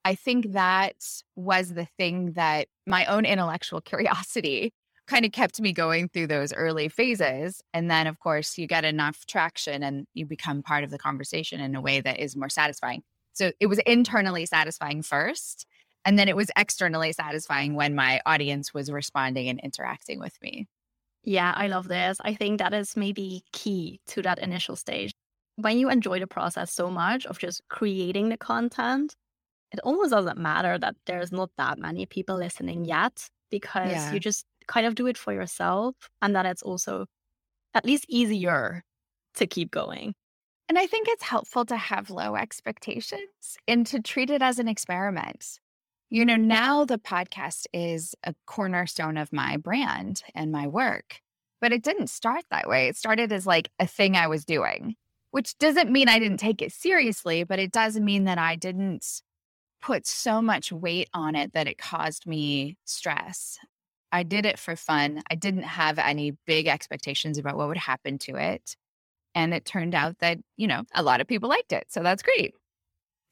I 0.03 0.15
think 0.15 0.51
that 0.51 0.95
was 1.35 1.73
the 1.73 1.87
thing 1.97 2.33
that 2.33 2.67
my 2.85 3.05
own 3.05 3.25
intellectual 3.25 3.79
curiosity 3.91 4.73
kind 5.07 5.25
of 5.25 5.31
kept 5.31 5.61
me 5.61 5.71
going 5.71 6.09
through 6.09 6.27
those 6.27 6.53
early 6.53 6.89
phases. 6.89 7.61
And 7.73 7.89
then, 7.89 8.05
of 8.05 8.19
course, 8.19 8.57
you 8.57 8.67
get 8.67 8.85
enough 8.85 9.25
traction 9.25 9.81
and 9.81 10.05
you 10.13 10.25
become 10.25 10.61
part 10.61 10.83
of 10.83 10.91
the 10.91 10.99
conversation 10.99 11.61
in 11.61 11.73
a 11.75 11.81
way 11.81 12.01
that 12.01 12.19
is 12.19 12.35
more 12.35 12.49
satisfying. 12.49 13.01
So 13.33 13.51
it 13.61 13.67
was 13.67 13.79
internally 13.79 14.45
satisfying 14.45 15.03
first. 15.03 15.65
And 16.03 16.19
then 16.19 16.27
it 16.27 16.35
was 16.35 16.51
externally 16.57 17.13
satisfying 17.13 17.75
when 17.75 17.95
my 17.95 18.21
audience 18.25 18.73
was 18.73 18.91
responding 18.91 19.47
and 19.47 19.59
interacting 19.63 20.19
with 20.19 20.37
me. 20.41 20.67
Yeah, 21.23 21.53
I 21.55 21.67
love 21.67 21.87
this. 21.87 22.17
I 22.23 22.33
think 22.33 22.59
that 22.59 22.73
is 22.73 22.97
maybe 22.97 23.43
key 23.51 23.99
to 24.07 24.21
that 24.23 24.39
initial 24.39 24.75
stage. 24.75 25.11
When 25.57 25.77
you 25.77 25.89
enjoy 25.89 26.19
the 26.19 26.27
process 26.27 26.73
so 26.73 26.89
much 26.89 27.25
of 27.25 27.37
just 27.37 27.61
creating 27.69 28.29
the 28.29 28.37
content, 28.37 29.15
it 29.71 29.79
almost 29.83 30.11
doesn't 30.11 30.37
matter 30.37 30.77
that 30.79 30.95
there's 31.05 31.31
not 31.31 31.49
that 31.57 31.77
many 31.77 32.05
people 32.05 32.37
listening 32.37 32.85
yet 32.85 33.27
because 33.51 33.91
yeah. 33.91 34.13
you 34.13 34.19
just 34.19 34.45
kind 34.67 34.85
of 34.85 34.95
do 34.95 35.07
it 35.07 35.17
for 35.17 35.33
yourself 35.33 35.95
and 36.21 36.35
that 36.35 36.45
it's 36.45 36.63
also 36.63 37.05
at 37.73 37.85
least 37.85 38.05
easier 38.09 38.83
to 39.35 39.47
keep 39.47 39.71
going. 39.71 40.13
And 40.67 40.79
I 40.79 40.87
think 40.87 41.07
it's 41.09 41.23
helpful 41.23 41.65
to 41.65 41.77
have 41.77 42.09
low 42.09 42.35
expectations 42.35 43.57
and 43.67 43.85
to 43.87 44.01
treat 44.01 44.29
it 44.29 44.41
as 44.41 44.57
an 44.57 44.67
experiment. 44.67 45.59
You 46.13 46.25
know, 46.25 46.35
now 46.35 46.83
the 46.83 46.97
podcast 46.97 47.67
is 47.71 48.13
a 48.25 48.35
cornerstone 48.45 49.15
of 49.15 49.31
my 49.31 49.55
brand 49.55 50.21
and 50.35 50.51
my 50.51 50.67
work, 50.67 51.21
but 51.61 51.71
it 51.71 51.83
didn't 51.83 52.09
start 52.09 52.43
that 52.51 52.67
way. 52.67 52.89
It 52.89 52.97
started 52.97 53.31
as 53.31 53.47
like 53.47 53.69
a 53.79 53.87
thing 53.87 54.17
I 54.17 54.27
was 54.27 54.43
doing, 54.43 54.95
which 55.31 55.57
doesn't 55.57 55.89
mean 55.89 56.09
I 56.09 56.19
didn't 56.19 56.41
take 56.41 56.61
it 56.61 56.73
seriously, 56.73 57.45
but 57.45 57.59
it 57.59 57.71
does 57.71 57.97
mean 57.97 58.25
that 58.25 58.37
I 58.37 58.57
didn't 58.57 59.21
put 59.81 60.05
so 60.05 60.41
much 60.41 60.73
weight 60.73 61.07
on 61.13 61.33
it 61.35 61.53
that 61.53 61.67
it 61.67 61.77
caused 61.77 62.27
me 62.27 62.75
stress. 62.83 63.57
I 64.11 64.23
did 64.23 64.45
it 64.45 64.59
for 64.59 64.75
fun. 64.75 65.21
I 65.31 65.35
didn't 65.35 65.63
have 65.63 65.97
any 65.97 66.33
big 66.45 66.67
expectations 66.67 67.37
about 67.37 67.55
what 67.55 67.69
would 67.69 67.77
happen 67.77 68.17
to 68.19 68.35
it. 68.35 68.75
And 69.33 69.53
it 69.53 69.63
turned 69.63 69.95
out 69.95 70.17
that, 70.19 70.39
you 70.57 70.67
know, 70.67 70.83
a 70.93 71.03
lot 71.03 71.21
of 71.21 71.27
people 71.27 71.47
liked 71.47 71.71
it. 71.71 71.85
So 71.87 72.03
that's 72.03 72.21
great. 72.21 72.53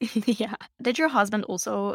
yeah. 0.00 0.54
Did 0.80 0.98
your 0.98 1.08
husband 1.08 1.44
also 1.44 1.94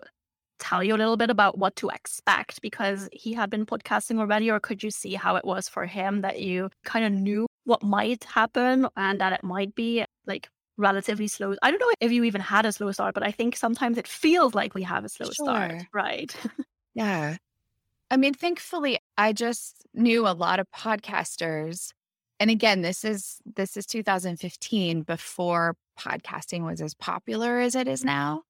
tell 0.60 0.84
you 0.84 0.96
a 0.96 0.98
little 0.98 1.18
bit 1.18 1.30
about 1.30 1.58
what 1.58 1.76
to 1.78 1.90
expect 1.90 2.62
because 2.62 3.10
he 3.12 3.34
had 3.34 3.50
been 3.50 3.66
podcasting 3.66 4.20
already, 4.20 4.50
or 4.50 4.60
could 4.60 4.84
you 4.84 4.92
see 4.92 5.14
how 5.14 5.36
it 5.36 5.46
was 5.46 5.68
for 5.68 5.86
him 5.86 6.22
that 6.22 6.42
you 6.42 6.70
kind 6.84 7.06
of 7.06 7.12
knew 7.12 7.48
what 7.66 7.84
might 7.84 8.24
happen 8.24 8.88
and 8.96 9.20
that 9.20 9.34
it 9.34 9.44
might 9.44 9.76
be 9.76 10.06
like 10.26 10.50
relatively 10.78 11.28
slow? 11.28 11.56
I 11.62 11.72
don't 11.72 11.80
know 11.80 11.92
if 12.00 12.12
you 12.12 12.24
even 12.24 12.42
had 12.42 12.66
a 12.66 12.72
slow 12.72 12.92
start, 12.92 13.14
but 13.14 13.24
I 13.24 13.32
think 13.32 13.56
sometimes 13.56 13.98
it 13.98 14.08
feels 14.08 14.54
like 14.54 14.74
we 14.74 14.84
have 14.84 15.06
a 15.06 15.10
slow 15.10 15.28
sure. 15.28 15.46
start, 15.46 15.84
right? 15.94 16.36
yeah. 16.94 17.38
I 18.12 18.18
mean, 18.18 18.34
thankfully, 18.34 19.00
I 19.18 19.34
just 19.34 19.86
knew 19.94 20.28
a 20.28 20.30
lot 20.30 20.60
of 20.60 20.68
podcasters. 20.72 21.92
And 22.40 22.52
again, 22.52 22.82
this 22.82 23.04
is 23.04 23.40
this 23.56 23.78
is 23.78 23.86
2015 23.86 25.02
before 25.02 25.76
podcasting 25.98 26.66
was 26.66 26.82
as 26.82 26.94
popular 26.94 27.60
as 27.60 27.76
it 27.76 27.88
is 27.88 28.04
now. 28.04 28.44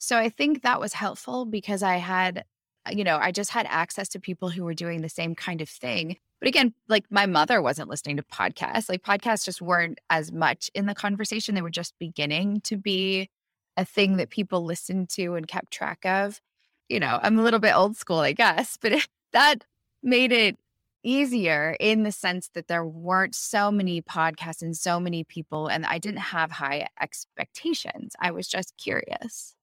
So 0.00 0.16
I 0.16 0.30
think 0.30 0.62
that 0.62 0.80
was 0.80 0.94
helpful 0.94 1.44
because 1.44 1.82
I 1.82 1.96
had, 1.96 2.44
uh, 2.86 2.90
you 2.90 3.04
know, 3.04 3.18
I 3.18 3.32
just 3.32 3.50
had 3.50 3.66
access 3.68 4.08
to 4.08 4.18
people 4.18 4.48
who 4.48 4.64
were 4.64 4.72
doing 4.72 5.02
the 5.02 5.10
same 5.10 5.34
kind 5.34 5.60
of 5.60 5.68
thing. 5.68 6.16
But 6.40 6.48
again, 6.48 6.72
like 6.88 7.04
my 7.10 7.26
mother 7.26 7.60
wasn't 7.60 7.90
listening 7.90 8.16
to 8.16 8.22
podcasts. 8.22 8.88
Like 8.88 9.02
podcasts 9.02 9.44
just 9.44 9.60
weren't 9.60 9.98
as 10.08 10.32
much 10.32 10.70
in 10.74 10.86
the 10.86 10.94
conversation. 10.94 11.54
They 11.54 11.60
were 11.60 11.68
just 11.68 11.98
beginning 11.98 12.62
to 12.62 12.78
be 12.78 13.28
a 13.76 13.84
thing 13.84 14.16
that 14.16 14.30
people 14.30 14.64
listened 14.64 15.10
to 15.10 15.34
and 15.34 15.46
kept 15.46 15.70
track 15.70 16.06
of. 16.06 16.40
You 16.88 16.98
know, 16.98 17.20
I'm 17.22 17.38
a 17.38 17.42
little 17.42 17.60
bit 17.60 17.76
old 17.76 17.96
school, 17.98 18.20
I 18.20 18.32
guess, 18.32 18.78
but 18.80 19.06
that 19.34 19.66
made 20.02 20.32
it 20.32 20.56
easier 21.02 21.76
in 21.78 22.04
the 22.04 22.12
sense 22.12 22.48
that 22.54 22.68
there 22.68 22.86
weren't 22.86 23.34
so 23.34 23.70
many 23.70 24.00
podcasts 24.00 24.62
and 24.62 24.74
so 24.74 24.98
many 24.98 25.24
people, 25.24 25.66
and 25.66 25.84
I 25.84 25.98
didn't 25.98 26.20
have 26.20 26.52
high 26.52 26.88
expectations. 27.00 28.16
I 28.18 28.30
was 28.30 28.48
just 28.48 28.74
curious. 28.78 29.54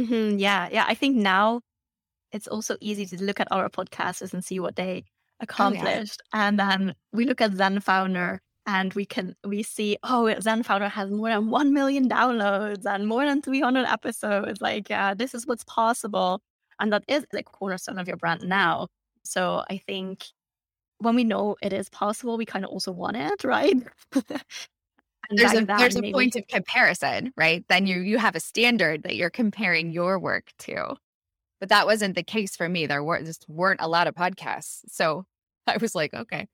Mm-hmm. 0.00 0.38
Yeah. 0.38 0.68
Yeah. 0.70 0.84
I 0.86 0.94
think 0.94 1.16
now 1.16 1.60
it's 2.32 2.46
also 2.46 2.76
easy 2.80 3.06
to 3.06 3.22
look 3.22 3.40
at 3.40 3.48
our 3.50 3.68
podcasters 3.68 4.32
and 4.32 4.44
see 4.44 4.60
what 4.60 4.76
they 4.76 5.04
accomplished. 5.40 6.22
Oh, 6.32 6.38
yeah. 6.38 6.48
And 6.48 6.58
then 6.58 6.94
we 7.12 7.24
look 7.24 7.40
at 7.40 7.54
Zen 7.54 7.80
Founder 7.80 8.40
and 8.66 8.92
we 8.94 9.04
can 9.04 9.34
we 9.44 9.62
see 9.62 9.96
oh 10.02 10.32
zen 10.40 10.62
founder 10.62 10.88
has 10.88 11.10
more 11.10 11.30
than 11.30 11.50
1 11.50 11.72
million 11.72 12.08
downloads 12.08 12.84
and 12.84 13.06
more 13.06 13.24
than 13.24 13.42
300 13.42 13.86
episodes 13.86 14.60
like 14.60 14.90
uh, 14.90 15.14
this 15.14 15.34
is 15.34 15.46
what's 15.46 15.64
possible 15.64 16.40
and 16.78 16.92
that 16.92 17.04
is 17.08 17.24
the 17.32 17.42
cornerstone 17.42 17.98
of 17.98 18.06
your 18.06 18.16
brand 18.16 18.42
now 18.42 18.86
so 19.24 19.64
i 19.70 19.78
think 19.78 20.24
when 20.98 21.14
we 21.14 21.24
know 21.24 21.56
it 21.62 21.72
is 21.72 21.88
possible 21.88 22.36
we 22.36 22.44
kind 22.44 22.64
of 22.64 22.70
also 22.70 22.92
want 22.92 23.16
it 23.16 23.44
right 23.44 23.76
there's 25.30 25.54
a 25.54 25.64
there's 25.64 25.96
a 25.96 26.12
point 26.12 26.36
of 26.36 26.46
comparison, 26.48 27.32
right? 27.36 27.64
Then 27.68 27.86
you 27.86 28.00
you 28.00 28.18
have 28.18 28.34
a 28.34 28.40
standard 28.40 29.02
that 29.04 29.16
you're 29.16 29.30
comparing 29.30 29.90
your 29.90 30.18
work 30.18 30.52
to. 30.60 30.96
But 31.60 31.68
that 31.68 31.86
wasn't 31.86 32.14
the 32.14 32.22
case 32.22 32.56
for 32.56 32.68
me. 32.68 32.86
There 32.86 33.04
were 33.04 33.22
just 33.22 33.44
weren't 33.48 33.82
a 33.82 33.88
lot 33.88 34.06
of 34.06 34.14
podcasts. 34.14 34.80
So 34.88 35.26
I 35.66 35.76
was 35.76 35.94
like, 35.94 36.14
okay. 36.14 36.48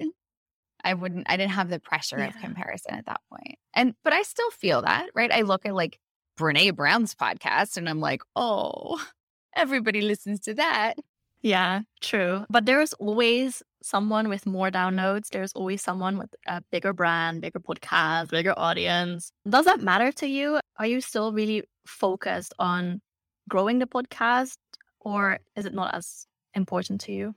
I 0.85 0.95
wouldn't 0.95 1.27
I 1.29 1.37
didn't 1.37 1.53
have 1.53 1.71
the 1.71 1.81
pressure 1.81 2.19
yeah. 2.19 2.29
of 2.29 2.37
comparison 2.39 2.95
at 2.95 3.07
that 3.07 3.21
point. 3.31 3.59
And 3.75 3.95
but 4.05 4.13
I 4.13 4.23
still 4.23 4.51
feel 4.51 4.83
that, 4.83 5.09
right? 5.15 5.33
I 5.33 5.43
look 5.43 5.67
at 5.67 5.75
like 5.75 5.99
Brene 6.39 6.77
Brown's 6.77 7.15
podcast 7.15 7.77
and 7.77 7.89
I'm 7.89 8.01
like, 8.01 8.23
oh, 8.35 9.05
everybody 9.57 10.03
listens 10.03 10.41
to 10.41 10.55
that. 10.55 10.95
Yeah, 11.43 11.83
true. 12.01 12.45
But 12.51 12.67
there 12.67 12.81
is 12.81 12.93
always 12.95 13.63
someone 13.87 14.29
with 14.29 14.47
more 14.47 14.71
downloads. 14.71 15.29
There's 15.29 15.53
always 15.53 15.81
someone 15.81 16.19
with 16.19 16.35
a 16.47 16.61
bigger 16.73 16.93
brand, 16.93 17.41
bigger 17.41 17.61
podcast, 17.61 18.31
bigger 18.31 18.55
audience. 18.57 19.31
Does 19.49 19.65
that 19.67 19.81
matter 19.81 20.11
to 20.13 20.27
you? 20.27 20.59
Are 20.79 20.87
you 20.87 21.01
still 21.01 21.33
really 21.33 21.63
focused 21.87 22.53
on 22.59 23.01
growing 23.49 23.79
the 23.79 23.87
podcast 23.87 24.57
or 25.01 25.39
is 25.55 25.67
it 25.67 25.75
not 25.75 25.95
as 25.95 26.27
important 26.55 27.01
to 27.03 27.13
you? 27.13 27.35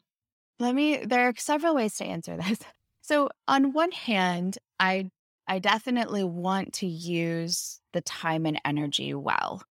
Let 0.60 0.74
me, 0.74 0.98
there 0.98 1.27
are 1.27 1.34
several 1.38 1.75
ways 1.75 1.96
to 1.98 2.06
answer 2.06 2.36
this. 2.48 2.60
So, 3.01 3.29
on 3.48 3.74
one 3.74 3.91
hand, 3.91 4.58
I 4.79 5.10
I 5.48 5.58
definitely 5.58 6.24
want 6.24 6.74
to 6.74 6.86
use 6.86 7.82
the 7.91 8.01
time 8.01 8.46
and 8.46 8.62
energy 8.63 9.15
well. 9.15 9.63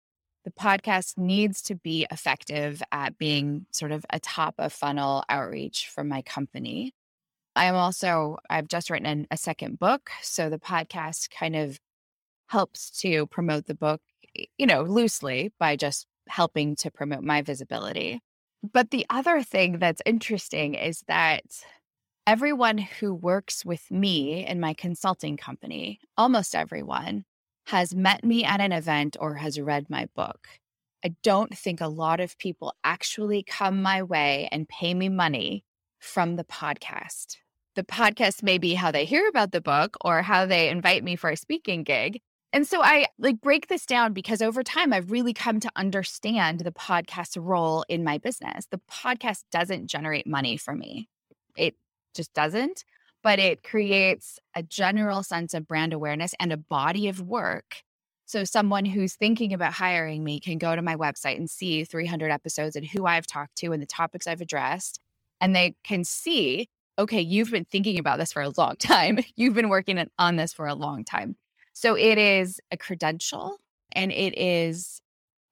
The 0.46 0.52
podcast 0.52 1.18
needs 1.18 1.60
to 1.62 1.74
be 1.74 2.06
effective 2.08 2.80
at 2.92 3.18
being 3.18 3.66
sort 3.72 3.90
of 3.90 4.06
a 4.10 4.20
top 4.20 4.54
of 4.58 4.72
funnel 4.72 5.24
outreach 5.28 5.88
for 5.92 6.04
my 6.04 6.22
company. 6.22 6.94
I 7.56 7.64
am 7.64 7.74
also, 7.74 8.38
I've 8.48 8.68
just 8.68 8.88
written 8.88 9.26
a 9.32 9.36
second 9.36 9.80
book. 9.80 10.08
So 10.22 10.48
the 10.48 10.60
podcast 10.60 11.30
kind 11.36 11.56
of 11.56 11.80
helps 12.46 12.92
to 13.00 13.26
promote 13.26 13.66
the 13.66 13.74
book, 13.74 14.00
you 14.56 14.66
know, 14.66 14.82
loosely 14.82 15.52
by 15.58 15.74
just 15.74 16.06
helping 16.28 16.76
to 16.76 16.92
promote 16.92 17.24
my 17.24 17.42
visibility. 17.42 18.20
But 18.62 18.92
the 18.92 19.04
other 19.10 19.42
thing 19.42 19.80
that's 19.80 20.02
interesting 20.06 20.74
is 20.74 21.02
that 21.08 21.42
everyone 22.24 22.78
who 22.78 23.12
works 23.12 23.64
with 23.64 23.90
me 23.90 24.46
in 24.46 24.60
my 24.60 24.74
consulting 24.74 25.36
company, 25.36 25.98
almost 26.16 26.54
everyone, 26.54 27.24
has 27.66 27.94
met 27.94 28.24
me 28.24 28.44
at 28.44 28.60
an 28.60 28.72
event 28.72 29.16
or 29.18 29.34
has 29.34 29.60
read 29.60 29.90
my 29.90 30.08
book. 30.14 30.48
I 31.04 31.14
don't 31.22 31.56
think 31.56 31.80
a 31.80 31.88
lot 31.88 32.20
of 32.20 32.38
people 32.38 32.74
actually 32.84 33.42
come 33.42 33.82
my 33.82 34.02
way 34.02 34.48
and 34.52 34.68
pay 34.68 34.94
me 34.94 35.08
money 35.08 35.64
from 35.98 36.36
the 36.36 36.44
podcast. 36.44 37.36
The 37.74 37.82
podcast 37.82 38.42
may 38.42 38.58
be 38.58 38.74
how 38.74 38.90
they 38.90 39.04
hear 39.04 39.28
about 39.28 39.52
the 39.52 39.60
book 39.60 39.96
or 40.00 40.22
how 40.22 40.46
they 40.46 40.68
invite 40.68 41.04
me 41.04 41.16
for 41.16 41.28
a 41.28 41.36
speaking 41.36 41.82
gig. 41.82 42.20
And 42.52 42.66
so 42.66 42.82
I 42.82 43.06
like 43.18 43.40
break 43.40 43.66
this 43.66 43.84
down 43.84 44.12
because 44.12 44.40
over 44.40 44.62
time 44.62 44.92
I've 44.92 45.10
really 45.10 45.34
come 45.34 45.60
to 45.60 45.70
understand 45.76 46.60
the 46.60 46.72
podcast 46.72 47.36
role 47.38 47.84
in 47.88 48.04
my 48.04 48.18
business. 48.18 48.66
The 48.70 48.80
podcast 48.90 49.42
doesn't 49.50 49.88
generate 49.88 50.26
money 50.26 50.56
for 50.56 50.74
me. 50.74 51.08
It 51.56 51.74
just 52.14 52.32
doesn't 52.32 52.84
but 53.26 53.40
it 53.40 53.64
creates 53.64 54.38
a 54.54 54.62
general 54.62 55.20
sense 55.20 55.52
of 55.52 55.66
brand 55.66 55.92
awareness 55.92 56.32
and 56.38 56.52
a 56.52 56.56
body 56.56 57.08
of 57.08 57.20
work. 57.20 57.82
So, 58.24 58.44
someone 58.44 58.84
who's 58.84 59.16
thinking 59.16 59.52
about 59.52 59.72
hiring 59.72 60.22
me 60.22 60.38
can 60.38 60.58
go 60.58 60.76
to 60.76 60.80
my 60.80 60.94
website 60.94 61.36
and 61.36 61.50
see 61.50 61.82
300 61.82 62.30
episodes 62.30 62.76
and 62.76 62.86
who 62.86 63.04
I've 63.04 63.26
talked 63.26 63.56
to 63.56 63.72
and 63.72 63.82
the 63.82 63.86
topics 63.86 64.28
I've 64.28 64.40
addressed. 64.40 65.00
And 65.40 65.56
they 65.56 65.74
can 65.82 66.04
see, 66.04 66.68
okay, 67.00 67.20
you've 67.20 67.50
been 67.50 67.64
thinking 67.64 67.98
about 67.98 68.20
this 68.20 68.32
for 68.32 68.42
a 68.42 68.52
long 68.56 68.76
time. 68.78 69.18
You've 69.34 69.54
been 69.54 69.70
working 69.70 70.08
on 70.20 70.36
this 70.36 70.52
for 70.52 70.68
a 70.68 70.76
long 70.76 71.02
time. 71.02 71.34
So, 71.72 71.96
it 71.96 72.18
is 72.18 72.60
a 72.70 72.76
credential 72.76 73.56
and 73.90 74.12
it 74.12 74.38
is 74.38 75.00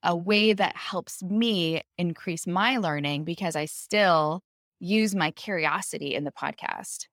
a 0.05 0.15
way 0.15 0.53
that 0.53 0.77
helps 0.77 1.25
me 1.25 1.83
increase 1.99 2.47
my 2.47 2.77
learning 2.77 3.25
because 3.25 3.57
I 3.57 3.65
still 3.65 4.45
use 4.79 5.13
my 5.13 5.33
curiosity 5.33 6.15
in 6.15 6.23
the 6.23 6.31
podcast 6.31 7.07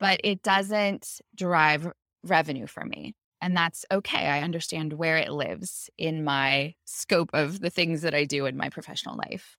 but 0.00 0.20
it 0.24 0.42
doesn't 0.42 1.20
drive 1.34 1.90
revenue 2.22 2.66
for 2.66 2.84
me. 2.84 3.14
And 3.40 3.56
that's 3.56 3.84
okay. 3.92 4.26
I 4.28 4.40
understand 4.40 4.94
where 4.94 5.18
it 5.18 5.30
lives 5.30 5.90
in 5.98 6.24
my 6.24 6.74
scope 6.86 7.30
of 7.34 7.60
the 7.60 7.70
things 7.70 8.02
that 8.02 8.14
I 8.14 8.24
do 8.24 8.46
in 8.46 8.56
my 8.56 8.70
professional 8.70 9.16
life. 9.16 9.56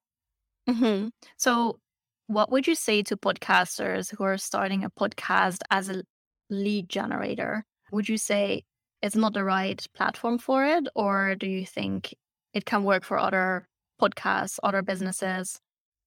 Mm-hmm. 0.68 1.10
So, 1.38 1.80
what 2.28 2.52
would 2.52 2.66
you 2.66 2.74
say 2.74 3.04
to 3.04 3.16
podcasters 3.16 4.16
who 4.16 4.24
are 4.24 4.38
starting 4.38 4.84
a 4.84 4.90
podcast 4.90 5.60
as 5.70 5.90
a 5.90 6.04
lead 6.50 6.90
generator? 6.90 7.64
Would 7.92 8.10
you 8.10 8.18
say 8.18 8.64
it's 9.04 9.16
not 9.16 9.34
the 9.34 9.44
right 9.44 9.86
platform 9.94 10.40
for 10.40 10.66
it? 10.66 10.88
Or 10.96 11.36
do 11.36 11.48
you 11.48 11.66
think 11.66 12.16
it 12.54 12.66
can 12.66 12.84
work 12.84 13.04
for 13.04 13.20
other 13.20 13.68
podcasts, 14.02 14.58
other 14.64 14.82
businesses? 14.82 15.60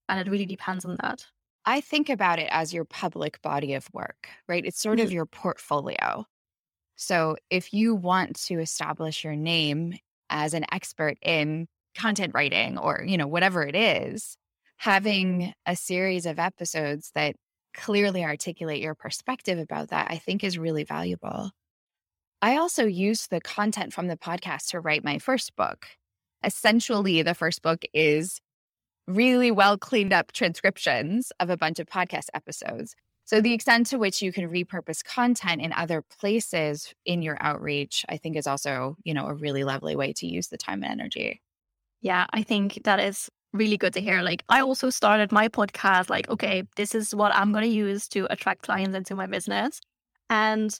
And 0.08 0.18
it 0.18 0.28
really 0.28 0.46
depends 0.46 0.84
on 0.84 0.96
that. 1.00 1.26
I 1.68 1.82
think 1.82 2.08
about 2.08 2.38
it 2.38 2.48
as 2.50 2.72
your 2.72 2.86
public 2.86 3.42
body 3.42 3.74
of 3.74 3.86
work, 3.92 4.30
right? 4.48 4.64
It's 4.64 4.80
sort 4.80 5.00
of 5.00 5.08
mm-hmm. 5.08 5.16
your 5.16 5.26
portfolio. 5.26 6.24
So 6.96 7.36
if 7.50 7.74
you 7.74 7.94
want 7.94 8.40
to 8.46 8.58
establish 8.58 9.22
your 9.22 9.36
name 9.36 9.92
as 10.30 10.54
an 10.54 10.64
expert 10.72 11.18
in 11.20 11.68
content 11.94 12.32
writing 12.34 12.78
or, 12.78 13.04
you 13.06 13.18
know, 13.18 13.26
whatever 13.26 13.66
it 13.66 13.76
is, 13.76 14.38
having 14.78 15.52
a 15.66 15.76
series 15.76 16.24
of 16.24 16.38
episodes 16.38 17.10
that 17.14 17.36
clearly 17.74 18.24
articulate 18.24 18.80
your 18.80 18.94
perspective 18.94 19.58
about 19.58 19.90
that, 19.90 20.06
I 20.10 20.16
think 20.16 20.42
is 20.42 20.58
really 20.58 20.84
valuable. 20.84 21.50
I 22.40 22.56
also 22.56 22.86
used 22.86 23.28
the 23.28 23.42
content 23.42 23.92
from 23.92 24.06
the 24.06 24.16
podcast 24.16 24.70
to 24.70 24.80
write 24.80 25.04
my 25.04 25.18
first 25.18 25.54
book. 25.54 25.86
Essentially, 26.42 27.20
the 27.20 27.34
first 27.34 27.60
book 27.60 27.84
is 27.92 28.40
really 29.08 29.50
well 29.50 29.78
cleaned 29.78 30.12
up 30.12 30.32
transcriptions 30.32 31.32
of 31.40 31.50
a 31.50 31.56
bunch 31.56 31.78
of 31.78 31.86
podcast 31.86 32.26
episodes. 32.34 32.94
So 33.24 33.40
the 33.40 33.52
extent 33.52 33.86
to 33.88 33.98
which 33.98 34.22
you 34.22 34.32
can 34.32 34.48
repurpose 34.48 35.04
content 35.04 35.60
in 35.60 35.72
other 35.72 36.02
places 36.20 36.94
in 37.04 37.22
your 37.22 37.36
outreach, 37.40 38.04
I 38.08 38.16
think 38.16 38.36
is 38.36 38.46
also, 38.46 38.96
you 39.04 39.12
know, 39.12 39.26
a 39.26 39.34
really 39.34 39.64
lovely 39.64 39.96
way 39.96 40.12
to 40.14 40.26
use 40.26 40.48
the 40.48 40.56
time 40.56 40.82
and 40.82 40.92
energy. 40.92 41.40
Yeah, 42.00 42.26
I 42.32 42.42
think 42.42 42.80
that 42.84 43.00
is 43.00 43.28
really 43.52 43.76
good 43.76 43.92
to 43.94 44.00
hear. 44.00 44.22
Like 44.22 44.44
I 44.48 44.60
also 44.60 44.90
started 44.90 45.32
my 45.32 45.48
podcast 45.48 46.10
like, 46.10 46.28
okay, 46.30 46.62
this 46.76 46.94
is 46.94 47.14
what 47.14 47.34
I'm 47.34 47.52
going 47.52 47.64
to 47.64 47.70
use 47.70 48.08
to 48.08 48.26
attract 48.30 48.62
clients 48.62 48.96
into 48.96 49.14
my 49.14 49.26
business. 49.26 49.80
And 50.30 50.78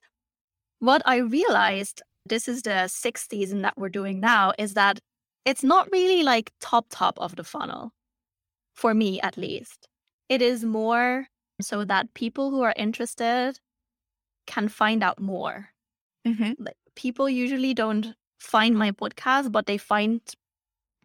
what 0.79 1.03
I 1.07 1.17
realized, 1.17 2.03
this 2.25 2.47
is 2.47 2.63
the 2.63 2.89
sixth 2.89 3.29
season 3.31 3.63
that 3.63 3.77
we're 3.77 3.89
doing 3.89 4.21
now, 4.21 4.53
is 4.59 4.75
that 4.75 5.01
it's 5.45 5.65
not 5.65 5.91
really 5.93 6.23
like 6.23 6.53
top 6.61 6.87
top 6.91 7.19
of 7.19 7.37
the 7.37 7.45
funnel 7.45 7.93
for 8.79 8.95
me 8.95 9.21
at 9.23 9.37
least. 9.37 9.89
It 10.29 10.41
is 10.41 10.65
more 10.65 11.27
so 11.61 11.85
that 11.85 12.15
people 12.15 12.51
who 12.51 12.63
are 12.63 12.75
interested 12.77 13.59
can 14.47 14.69
find 14.69 15.03
out 15.03 15.21
more. 15.21 15.71
Mm-hmm. 16.27 16.53
Like, 16.61 16.77
people 16.95 17.29
usually 17.29 17.75
don't 17.75 18.15
find 18.39 18.79
my 18.79 18.93
podcast, 18.93 19.51
but 19.51 19.67
they 19.67 19.79
find 19.79 20.21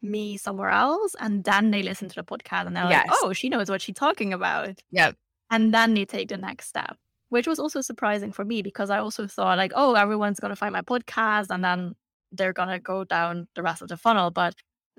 me 0.03 0.37
somewhere 0.37 0.69
else 0.69 1.15
and 1.19 1.43
then 1.45 1.71
they 1.71 1.81
listen 1.81 2.09
to 2.09 2.15
the 2.15 2.23
podcast 2.23 2.67
and 2.67 2.75
they're 2.75 2.89
yes. 2.89 3.07
like, 3.07 3.17
oh, 3.23 3.33
she 3.33 3.49
knows 3.49 3.69
what 3.71 3.81
she's 3.81 3.95
talking 3.95 4.33
about. 4.33 4.79
Yep. 4.91 5.15
And 5.49 5.73
then 5.73 5.95
they 5.95 6.05
take 6.05 6.29
the 6.29 6.37
next 6.37 6.67
step, 6.67 6.95
which 7.29 7.47
was 7.47 7.57
also 7.57 7.81
surprising 7.81 8.31
for 8.31 8.45
me 8.45 8.61
because 8.61 8.91
I 8.91 8.99
also 8.99 9.25
thought, 9.25 9.57
like, 9.57 9.71
oh, 9.75 9.95
everyone's 9.95 10.39
going 10.39 10.51
to 10.51 10.55
find 10.55 10.73
my 10.73 10.81
podcast 10.81 11.47
and 11.49 11.63
then 11.63 11.95
they're 12.31 12.53
going 12.53 12.69
to 12.69 12.79
go 12.79 13.03
down 13.03 13.47
the 13.55 13.63
rest 13.63 13.81
of 13.81 13.87
the 13.87 13.97
funnel. 13.97 14.29
But 14.29 14.53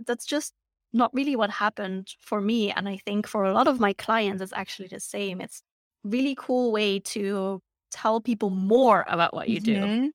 that's 0.06 0.26
just 0.26 0.54
not 0.94 1.12
really 1.12 1.36
what 1.36 1.50
happened 1.50 2.14
for 2.20 2.40
me. 2.40 2.70
And 2.70 2.88
I 2.88 2.98
think 2.98 3.26
for 3.26 3.44
a 3.44 3.52
lot 3.52 3.68
of 3.68 3.80
my 3.80 3.92
clients, 3.92 4.40
it's 4.40 4.52
actually 4.52 4.88
the 4.88 5.00
same. 5.00 5.40
It's 5.40 5.62
really 6.04 6.36
cool 6.38 6.72
way 6.72 7.00
to 7.00 7.60
tell 7.90 8.20
people 8.20 8.50
more 8.50 9.04
about 9.08 9.34
what 9.34 9.48
you 9.48 9.60
mm-hmm. 9.60 10.04
do. 10.04 10.12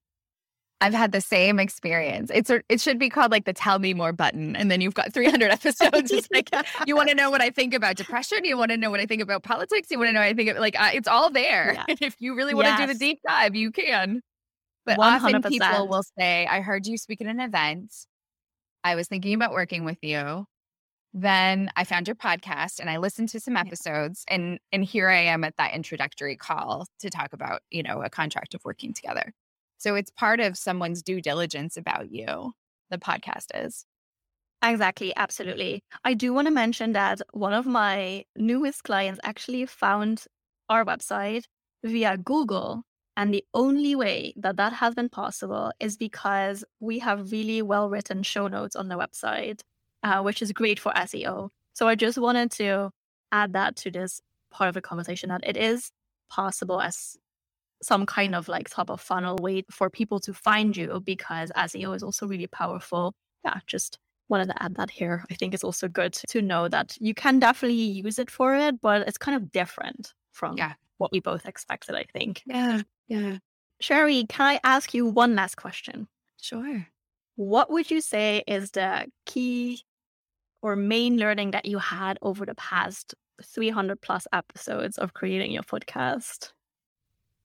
I've 0.81 0.93
had 0.93 1.11
the 1.11 1.19
same 1.19 1.59
experience. 1.59 2.31
It's 2.33 2.49
a, 2.49 2.61
it 2.69 2.79
should 2.79 2.97
be 2.97 3.09
called 3.09 3.31
like 3.31 3.43
the 3.43 3.51
tell 3.51 3.79
me 3.79 3.93
more 3.93 4.13
button. 4.13 4.55
And 4.55 4.71
then 4.71 4.79
you've 4.79 4.93
got 4.93 5.13
300 5.13 5.51
episodes. 5.51 6.11
It's 6.11 6.29
like, 6.31 6.49
you 6.87 6.95
want 6.95 7.09
to 7.09 7.15
know 7.15 7.29
what 7.29 7.41
I 7.41 7.49
think 7.49 7.73
about 7.73 7.97
depression? 7.97 8.45
You 8.45 8.57
want 8.57 8.71
to 8.71 8.77
know 8.77 8.89
what 8.89 9.01
I 9.01 9.05
think 9.05 9.21
about 9.21 9.43
politics? 9.43 9.89
You 9.91 9.97
want 9.97 10.09
to 10.09 10.13
know 10.13 10.21
what 10.21 10.29
I 10.29 10.33
think 10.33 10.57
like, 10.57 10.75
it's 10.95 11.07
all 11.07 11.29
there. 11.29 11.73
Yeah. 11.73 11.83
if 11.99 12.15
you 12.19 12.35
really 12.35 12.53
want 12.53 12.67
yes. 12.67 12.79
to 12.79 12.87
do 12.87 12.93
the 12.93 12.99
deep 12.99 13.19
dive, 13.27 13.55
you 13.55 13.71
can. 13.71 14.21
But 14.85 14.97
100%. 14.97 15.01
often 15.01 15.41
people 15.43 15.87
will 15.89 16.03
say, 16.17 16.47
I 16.47 16.61
heard 16.61 16.87
you 16.87 16.97
speak 16.97 17.19
at 17.19 17.27
an 17.27 17.41
event. 17.41 17.93
I 18.81 18.95
was 18.95 19.09
thinking 19.09 19.33
about 19.33 19.51
working 19.51 19.83
with 19.83 19.97
you 20.01 20.45
then 21.13 21.69
I 21.76 21.84
found 21.84 22.08
your 22.08 22.15
podcast 22.15 22.80
and 22.80 22.89
I 22.89 22.98
listened 22.98 23.30
to 23.30 23.39
some 23.39 23.58
episodes 23.58 24.24
and 24.28 24.60
and 24.72 24.84
here 24.86 25.10
I 25.10 25.22
am 25.22 25.43
at 25.43 25.58
that 25.58 25.74
introductory 25.74 26.36
call 26.36 26.88
to 27.00 27.10
talk 27.10 27.34
about, 27.34 27.62
you 27.72 27.84
know, 27.84 28.02
a 28.04 28.10
contract 28.10 28.54
of 28.54 28.62
working 28.63 28.93
together. 28.93 29.34
So 29.78 29.95
it's 29.95 30.12
part 30.12 30.39
of 30.39 30.58
someone's 30.58 31.02
due 31.02 31.22
diligence 31.22 31.78
about 31.78 32.12
you. 32.12 32.54
The 32.89 32.98
podcast 32.98 33.48
is. 33.56 33.86
Exactly, 34.62 35.15
absolutely. 35.15 35.84
I 36.04 36.13
do 36.13 36.34
want 36.34 36.48
to 36.48 36.54
mention 36.54 36.91
that 36.93 37.22
one 37.32 37.54
of 37.54 37.65
my 37.65 38.26
newest 38.36 38.84
clients 38.84 39.19
actually 39.24 39.65
found 39.65 40.26
our 40.67 40.84
website 40.84 41.45
via 41.84 42.17
Google 42.17 42.84
and 43.15 43.34
the 43.34 43.43
only 43.54 43.95
way 43.95 44.34
that 44.38 44.58
that 44.58 44.74
has 44.74 44.95
been 44.95 45.10
possible 45.10 45.72
is 45.80 45.98
because 45.98 46.63
we 46.80 47.00
have 47.00 47.32
really 47.32 47.62
well 47.62 47.89
written 47.89 48.24
show 48.24 48.48
notes 48.48 48.76
on 48.76 48.89
the 48.89 48.95
website 48.95 49.62
uh, 50.03 50.21
which 50.21 50.41
is 50.41 50.51
great 50.51 50.79
for 50.79 50.91
SEO. 50.93 51.49
So 51.73 51.88
I 51.88 51.95
just 51.95 52.17
wanted 52.17 52.51
to 52.51 52.91
add 53.31 53.53
that 53.53 53.75
to 53.77 53.91
this 53.91 54.21
part 54.51 54.67
of 54.67 54.73
the 54.73 54.81
conversation 54.81 55.29
that 55.29 55.47
it 55.47 55.57
is 55.57 55.91
possible 56.29 56.81
as 56.81 57.17
some 57.81 58.05
kind 58.05 58.35
of 58.35 58.47
like 58.47 58.69
top 58.69 58.89
of 58.89 58.99
funnel 58.99 59.38
way 59.38 59.63
for 59.71 59.89
people 59.89 60.19
to 60.19 60.33
find 60.33 60.75
you 60.75 61.01
because 61.05 61.51
SEO 61.55 61.95
is 61.95 62.03
also 62.03 62.27
really 62.27 62.47
powerful. 62.47 63.13
Yeah, 63.45 63.59
just 63.67 63.99
wanted 64.27 64.47
to 64.47 64.63
add 64.63 64.75
that 64.75 64.89
here. 64.89 65.23
I 65.31 65.35
think 65.35 65.53
it's 65.53 65.63
also 65.63 65.88
good 65.88 66.13
to 66.13 66.41
know 66.41 66.67
that 66.67 66.97
you 66.99 67.13
can 67.13 67.39
definitely 67.39 67.77
use 67.77 68.19
it 68.19 68.29
for 68.29 68.55
it, 68.55 68.81
but 68.81 69.07
it's 69.07 69.17
kind 69.17 69.35
of 69.35 69.51
different 69.51 70.13
from 70.31 70.57
yeah. 70.57 70.73
what 70.97 71.12
we 71.12 71.19
both 71.19 71.45
expected, 71.45 71.95
I 71.95 72.03
think. 72.13 72.43
Yeah. 72.45 72.81
Yeah. 73.07 73.38
Sherry, 73.79 74.25
can 74.27 74.45
I 74.45 74.59
ask 74.63 74.93
you 74.93 75.05
one 75.05 75.35
last 75.35 75.55
question? 75.55 76.07
Sure. 76.39 76.85
What 77.38 77.71
would 77.71 77.89
you 77.89 78.01
say 78.01 78.43
is 78.45 78.71
the 78.71 79.07
key 79.25 79.81
or 80.62 80.76
main 80.76 81.17
learning 81.17 81.52
that 81.52 81.65
you 81.65 81.80
had 81.80 82.17
over 82.22 82.45
the 82.45 82.56
past 82.56 83.15
300 83.43 84.02
plus 84.02 84.28
episodes 84.34 84.98
of 84.98 85.13
creating 85.13 85.52
your 85.52 85.63
podcast? 85.63 86.52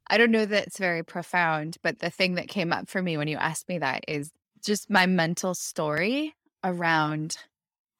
I 0.08 0.18
don't 0.18 0.30
know 0.30 0.44
that 0.44 0.66
it's 0.66 0.78
very 0.78 1.02
profound, 1.02 1.78
but 1.82 1.98
the 1.98 2.10
thing 2.10 2.34
that 2.34 2.48
came 2.48 2.72
up 2.72 2.88
for 2.88 3.00
me 3.00 3.16
when 3.16 3.28
you 3.28 3.36
asked 3.36 3.68
me 3.68 3.78
that 3.78 4.04
is 4.06 4.30
just 4.64 4.90
my 4.90 5.06
mental 5.06 5.54
story 5.54 6.34
around 6.62 7.36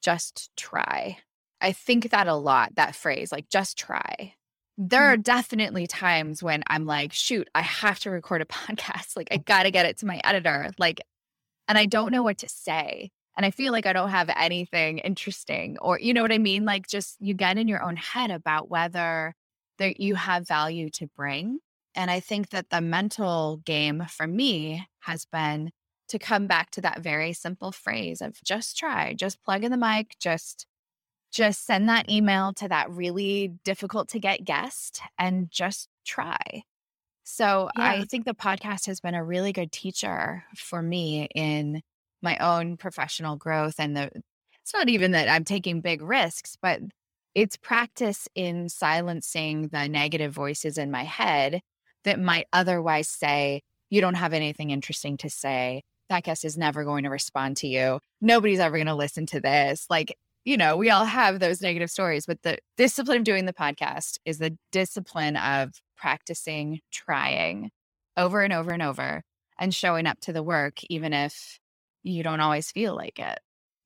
just 0.01 0.51
try. 0.55 1.17
I 1.61 1.71
think 1.71 2.11
that 2.11 2.27
a 2.27 2.35
lot, 2.35 2.75
that 2.75 2.95
phrase, 2.95 3.31
like 3.31 3.49
just 3.49 3.77
try. 3.77 4.33
There 4.77 5.05
are 5.05 5.15
mm-hmm. 5.15 5.21
definitely 5.21 5.87
times 5.87 6.43
when 6.43 6.63
I'm 6.67 6.85
like, 6.85 7.13
shoot, 7.13 7.49
I 7.55 7.61
have 7.61 7.99
to 8.01 8.11
record 8.11 8.41
a 8.41 8.45
podcast. 8.45 9.15
Like, 9.15 9.29
I 9.31 9.37
got 9.37 9.63
to 9.63 9.71
get 9.71 9.85
it 9.85 9.97
to 9.99 10.05
my 10.05 10.19
editor. 10.23 10.69
Like, 10.77 11.01
and 11.67 11.77
I 11.77 11.85
don't 11.85 12.11
know 12.11 12.23
what 12.23 12.39
to 12.39 12.49
say. 12.49 13.11
And 13.37 13.45
I 13.45 13.51
feel 13.51 13.71
like 13.71 13.85
I 13.85 13.93
don't 13.93 14.09
have 14.09 14.29
anything 14.35 14.99
interesting, 14.99 15.77
or 15.81 15.99
you 15.99 16.13
know 16.13 16.21
what 16.21 16.31
I 16.31 16.37
mean? 16.37 16.65
Like, 16.65 16.87
just 16.87 17.17
you 17.19 17.33
get 17.33 17.57
in 17.57 17.67
your 17.67 17.83
own 17.83 17.97
head 17.97 18.31
about 18.31 18.69
whether 18.69 19.33
that 19.77 19.99
you 19.99 20.15
have 20.15 20.47
value 20.47 20.89
to 20.91 21.07
bring. 21.15 21.59
And 21.95 22.09
I 22.09 22.19
think 22.19 22.49
that 22.49 22.69
the 22.69 22.81
mental 22.81 23.57
game 23.65 24.03
for 24.09 24.27
me 24.27 24.87
has 25.01 25.25
been 25.25 25.71
to 26.09 26.19
come 26.19 26.47
back 26.47 26.71
to 26.71 26.81
that 26.81 27.01
very 27.01 27.33
simple 27.33 27.71
phrase 27.71 28.21
of 28.21 28.41
just 28.43 28.77
try, 28.77 29.13
just 29.13 29.43
plug 29.43 29.63
in 29.63 29.71
the 29.71 29.77
mic, 29.77 30.15
just 30.19 30.65
just 31.31 31.65
send 31.65 31.89
that 31.89 32.09
email 32.09 32.53
to 32.53 32.69
that 32.69 32.89
really 32.89 33.49
difficult 33.65 34.07
to 34.07 34.19
get 34.19 34.45
guest 34.45 35.01
and 35.19 35.51
just 35.51 35.89
try. 36.05 36.63
So 37.25 37.69
yeah. 37.77 37.83
I 37.83 38.05
think 38.05 38.25
the 38.25 38.33
podcast 38.33 38.85
has 38.85 39.01
been 39.01 39.15
a 39.15 39.23
really 39.23 39.51
good 39.51 39.71
teacher 39.71 40.45
for 40.55 40.81
me 40.81 41.27
in 41.35 41.81
my 42.25 42.37
own 42.37 42.75
professional 42.75 43.37
growth 43.37 43.75
and 43.79 43.95
the 43.95 44.09
it's 44.61 44.73
not 44.73 44.89
even 44.89 45.11
that 45.11 45.29
I'm 45.29 45.45
taking 45.45 45.79
big 45.79 46.01
risks, 46.01 46.57
but 46.59 46.81
it's 47.35 47.55
practice 47.55 48.27
in 48.33 48.67
silencing 48.67 49.67
the 49.67 49.87
negative 49.87 50.33
voices 50.33 50.79
in 50.79 50.89
my 50.89 51.03
head 51.03 51.61
that 52.03 52.19
might 52.19 52.47
otherwise 52.51 53.07
say, 53.07 53.61
you 53.91 54.01
don't 54.01 54.15
have 54.15 54.33
anything 54.33 54.71
interesting 54.71 55.17
to 55.17 55.29
say. 55.29 55.83
That 56.09 56.23
guest 56.23 56.43
is 56.43 56.57
never 56.57 56.83
going 56.83 57.03
to 57.03 57.09
respond 57.09 57.57
to 57.57 57.67
you. 57.67 57.99
Nobody's 58.21 58.59
ever 58.59 58.77
going 58.77 58.87
to 58.87 58.95
listen 58.95 59.27
to 59.27 59.39
this. 59.39 59.85
Like, 59.87 60.17
you 60.45 60.57
know, 60.57 60.77
we 60.77 60.89
all 60.89 61.05
have 61.05 61.39
those 61.39 61.61
negative 61.61 61.91
stories, 61.91 62.25
but 62.25 62.41
the 62.41 62.57
discipline 62.75 63.19
of 63.19 63.23
doing 63.23 63.45
the 63.45 63.53
podcast 63.53 64.17
is 64.25 64.39
the 64.39 64.57
discipline 64.71 65.37
of 65.37 65.73
practicing, 65.95 66.79
trying 66.91 67.69
over 68.17 68.41
and 68.41 68.53
over 68.53 68.71
and 68.71 68.81
over 68.81 69.23
and 69.59 69.73
showing 69.73 70.07
up 70.07 70.19
to 70.21 70.33
the 70.33 70.43
work, 70.43 70.79
even 70.89 71.13
if 71.13 71.59
you 72.05 72.23
don't 72.23 72.39
always 72.39 72.71
feel 72.71 72.95
like 72.95 73.19
it. 73.19 73.39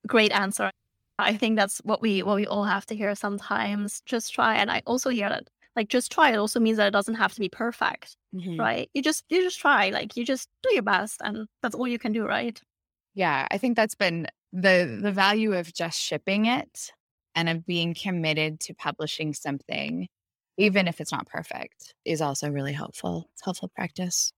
Great 0.08 0.32
answer. 0.32 0.72
I 1.18 1.36
think 1.36 1.58
that's 1.58 1.80
what 1.80 2.02
we 2.02 2.24
what 2.24 2.36
we 2.36 2.46
all 2.46 2.64
have 2.64 2.86
to 2.88 2.96
hear 2.96 3.14
sometimes. 3.16 4.02
Just 4.06 4.34
try. 4.34 4.56
And 4.56 4.70
I 4.70 4.82
also 4.86 5.10
hear 5.10 5.30
that 5.30 5.50
like 5.76 5.90
just 5.90 6.12
try 6.12 6.32
it 6.32 6.38
also 6.38 6.60
means 6.60 6.78
that 6.78 6.88
it 6.88 6.92
doesn't 6.92 7.16
have 7.16 7.34
to 7.34 7.40
be 7.40 7.50
perfect. 7.50 8.16
Mm-hmm. 8.36 8.60
Right. 8.60 8.90
You 8.94 9.02
just 9.02 9.24
you 9.30 9.42
just 9.42 9.60
try. 9.60 9.90
Like 9.90 10.16
you 10.16 10.26
just 10.26 10.48
do 10.64 10.74
your 10.74 10.84
best 10.84 11.22
and 11.24 11.48
that's 11.62 11.76
all 11.76 11.88
you 11.88 12.00
can 12.00 12.12
do, 12.12 12.26
right? 12.26 12.60
Yeah. 13.16 13.48
I 13.52 13.58
think 13.58 13.76
that's 13.76 13.96
been 13.96 14.28
the 14.54 15.00
the 15.02 15.12
value 15.12 15.54
of 15.54 15.74
just 15.74 16.00
shipping 16.00 16.46
it 16.46 16.92
and 17.36 17.50
of 17.50 17.66
being 17.66 17.94
committed 17.94 18.60
to 18.60 18.74
publishing 18.74 19.34
something 19.34 20.08
even 20.58 20.88
if 20.88 21.00
it's 21.00 21.12
not 21.12 21.28
perfect 21.28 21.94
is 22.04 22.22
also 22.22 22.50
really 22.50 22.74
helpful 22.74 23.30
it's 23.34 23.44
helpful 23.44 23.70
practice 23.76 24.34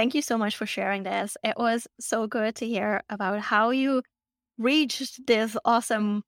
thank 0.00 0.14
you 0.14 0.22
so 0.22 0.38
much 0.38 0.56
for 0.56 0.64
sharing 0.64 1.02
this 1.02 1.36
it 1.44 1.56
was 1.58 1.86
so 2.00 2.26
good 2.26 2.54
to 2.54 2.66
hear 2.66 3.02
about 3.10 3.38
how 3.40 3.68
you 3.68 4.02
reached 4.56 5.26
this 5.26 5.56
awesome 5.64 6.22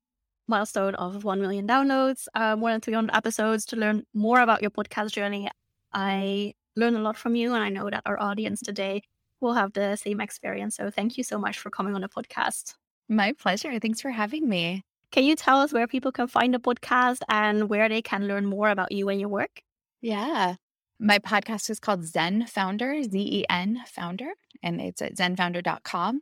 milestone 0.46 0.94
of 0.96 1.24
1 1.24 1.40
million 1.40 1.66
downloads 1.66 2.28
uh, 2.34 2.54
more 2.54 2.70
than 2.70 2.82
300 2.82 3.14
episodes 3.16 3.64
to 3.64 3.76
learn 3.76 4.02
more 4.12 4.40
about 4.40 4.60
your 4.60 4.70
podcast 4.70 5.12
journey 5.12 5.48
i 5.94 6.52
learned 6.76 6.96
a 6.96 7.00
lot 7.00 7.16
from 7.16 7.34
you 7.34 7.54
and 7.54 7.62
i 7.62 7.70
know 7.70 7.88
that 7.88 8.02
our 8.04 8.20
audience 8.20 8.60
today 8.60 9.00
will 9.40 9.54
have 9.54 9.72
the 9.72 9.96
same 9.96 10.20
experience 10.20 10.76
so 10.76 10.90
thank 10.90 11.16
you 11.16 11.24
so 11.24 11.38
much 11.38 11.58
for 11.58 11.70
coming 11.70 11.94
on 11.94 12.02
the 12.02 12.08
podcast 12.08 12.74
my 13.08 13.32
pleasure. 13.32 13.78
Thanks 13.78 14.00
for 14.00 14.10
having 14.10 14.48
me. 14.48 14.84
Can 15.10 15.24
you 15.24 15.36
tell 15.36 15.60
us 15.60 15.72
where 15.72 15.86
people 15.86 16.12
can 16.12 16.26
find 16.26 16.54
the 16.54 16.58
podcast 16.58 17.20
and 17.28 17.68
where 17.68 17.88
they 17.88 18.00
can 18.00 18.26
learn 18.26 18.46
more 18.46 18.70
about 18.70 18.92
you 18.92 19.08
and 19.10 19.20
your 19.20 19.28
work? 19.28 19.62
Yeah. 20.00 20.56
My 21.04 21.18
podcast 21.18 21.68
is 21.68 21.80
called 21.80 22.04
Zen 22.04 22.46
Founder, 22.46 23.02
Z 23.02 23.10
E 23.18 23.44
N 23.50 23.82
Founder, 23.88 24.30
and 24.62 24.80
it's 24.80 25.02
at 25.02 25.16
zenfounder.com. 25.16 26.20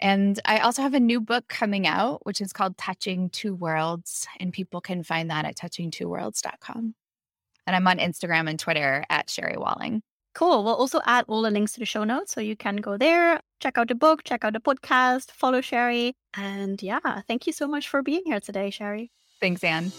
And 0.00 0.40
I 0.46 0.60
also 0.60 0.80
have 0.80 0.94
a 0.94 1.00
new 1.00 1.20
book 1.20 1.48
coming 1.48 1.86
out, 1.86 2.24
which 2.24 2.40
is 2.40 2.50
called 2.50 2.78
Touching 2.78 3.28
Two 3.28 3.54
Worlds, 3.54 4.26
and 4.40 4.54
people 4.54 4.80
can 4.80 5.02
find 5.02 5.30
that 5.30 5.44
at 5.44 5.58
touchingtwoworlds.com. 5.58 6.94
And 7.66 7.76
I'm 7.76 7.86
on 7.86 7.98
Instagram 7.98 8.48
and 8.48 8.58
Twitter 8.58 9.04
at 9.10 9.28
Sherry 9.28 9.58
Walling. 9.58 10.00
Cool. 10.34 10.64
We'll 10.64 10.76
also 10.76 11.00
add 11.04 11.26
all 11.28 11.42
the 11.42 11.50
links 11.50 11.72
to 11.72 11.80
the 11.80 11.86
show 11.86 12.04
notes 12.04 12.32
so 12.32 12.40
you 12.40 12.56
can 12.56 12.76
go 12.76 12.96
there, 12.96 13.40
check 13.60 13.76
out 13.76 13.88
the 13.88 13.94
book, 13.94 14.24
check 14.24 14.44
out 14.44 14.54
the 14.54 14.60
podcast, 14.60 15.30
follow 15.30 15.60
Sherry. 15.60 16.14
And 16.34 16.82
yeah, 16.82 17.20
thank 17.28 17.46
you 17.46 17.52
so 17.52 17.68
much 17.68 17.86
for 17.86 18.02
being 18.02 18.22
here 18.24 18.40
today, 18.40 18.70
Sherry. 18.70 19.10
Thanks, 19.40 19.62
Anne. 19.62 19.92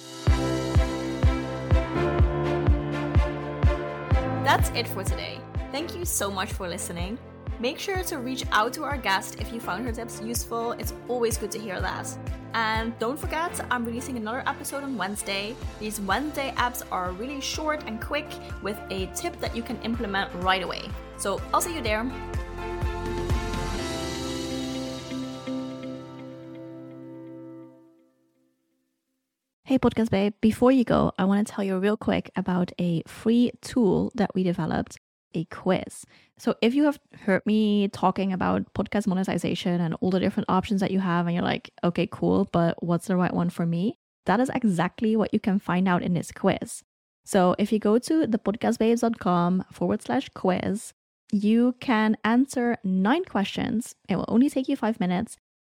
That's 4.47 4.69
it 4.69 4.88
for 4.88 5.03
today. 5.03 5.41
Thank 5.73 5.93
you 5.93 6.05
so 6.05 6.31
much 6.31 6.53
for 6.53 6.69
listening. 6.69 7.19
Make 7.60 7.77
sure 7.77 8.01
to 8.03 8.17
reach 8.17 8.45
out 8.53 8.71
to 8.75 8.86
our 8.86 8.95
guest 8.95 9.41
if 9.41 9.51
you 9.51 9.60
found 9.60 9.86
her 9.86 9.91
tips 9.91 10.21
useful. 10.21 10.71
It's 10.79 10.93
always 11.10 11.36
good 11.36 11.51
to 11.51 11.60
hear 11.60 11.81
that. 11.81 12.07
And 12.53 12.97
don't 12.97 13.19
forget, 13.19 13.60
I'm 13.69 13.83
releasing 13.83 14.15
another 14.15 14.43
episode 14.47 14.83
on 14.83 14.95
Wednesday. 14.95 15.53
These 15.81 15.99
Wednesday 15.99 16.53
apps 16.55 16.81
are 16.93 17.12
really 17.12 17.41
short 17.41 17.83
and 17.88 17.99
quick 17.99 18.29
with 18.63 18.79
a 18.89 19.07
tip 19.07 19.38
that 19.41 19.53
you 19.53 19.63
can 19.63 19.81
implement 19.81 20.33
right 20.36 20.63
away. 20.63 20.83
So 21.17 21.41
I'll 21.53 21.60
see 21.60 21.75
you 21.75 21.81
there. 21.81 22.10
Hey, 29.67 29.77
Podcast 29.77 30.12
Babe, 30.12 30.34
before 30.39 30.71
you 30.71 30.86
go, 30.86 31.12
I 31.19 31.25
want 31.25 31.45
to 31.45 31.53
tell 31.53 31.62
you 31.62 31.77
real 31.77 31.97
quick 31.97 32.32
about 32.38 32.71
a 32.80 33.03
free 33.06 33.51
tool 33.60 34.13
that 34.15 34.34
we 34.34 34.43
developed 34.43 34.97
a 35.34 35.43
quiz. 35.43 36.06
So 36.38 36.56
if 36.62 36.73
you 36.73 36.86
have 36.86 36.97
heard 37.25 37.45
me 37.45 37.89
talking 37.89 38.32
about 38.32 38.73
podcast 38.73 39.08
monetization 39.08 39.82
and 39.82 39.93
all 39.99 40.10
the 40.10 40.21
different 40.21 40.49
options 40.49 40.80
that 40.80 40.91
you 40.91 41.01
have, 41.01 41.27
and 41.27 41.36
you're 41.36 41.43
like, 41.43 41.69
okay, 41.84 42.08
cool, 42.10 42.47
but 42.53 42.82
what's 42.82 43.08
the 43.08 43.17
right 43.17 43.34
one 43.34 43.49
for 43.49 43.65
me? 43.65 43.97
That 44.25 44.39
is 44.39 44.49
exactly 44.56 45.17
what 45.17 45.34
you 45.34 45.39
can 45.41 45.60
find 45.60 45.86
out 45.86 46.01
in 46.01 46.13
this 46.13 46.32
quiz. 46.32 46.82
So 47.25 47.53
if 47.60 47.73
you 47.73 47.80
go 47.80 47.99
to 47.99 48.25
thepodcastbabes.com 48.25 49.65
forward 49.73 50.01
slash 50.01 50.30
quiz, 50.30 50.93
you 51.34 51.75
can 51.82 52.15
answer 52.23 52.77
nine 52.86 53.25
questions. 53.25 53.95
It 54.08 54.15
will 54.15 54.30
only 54.30 54.49
take 54.49 54.69
you 54.69 54.77
five 54.77 55.01
minutes. 55.01 55.36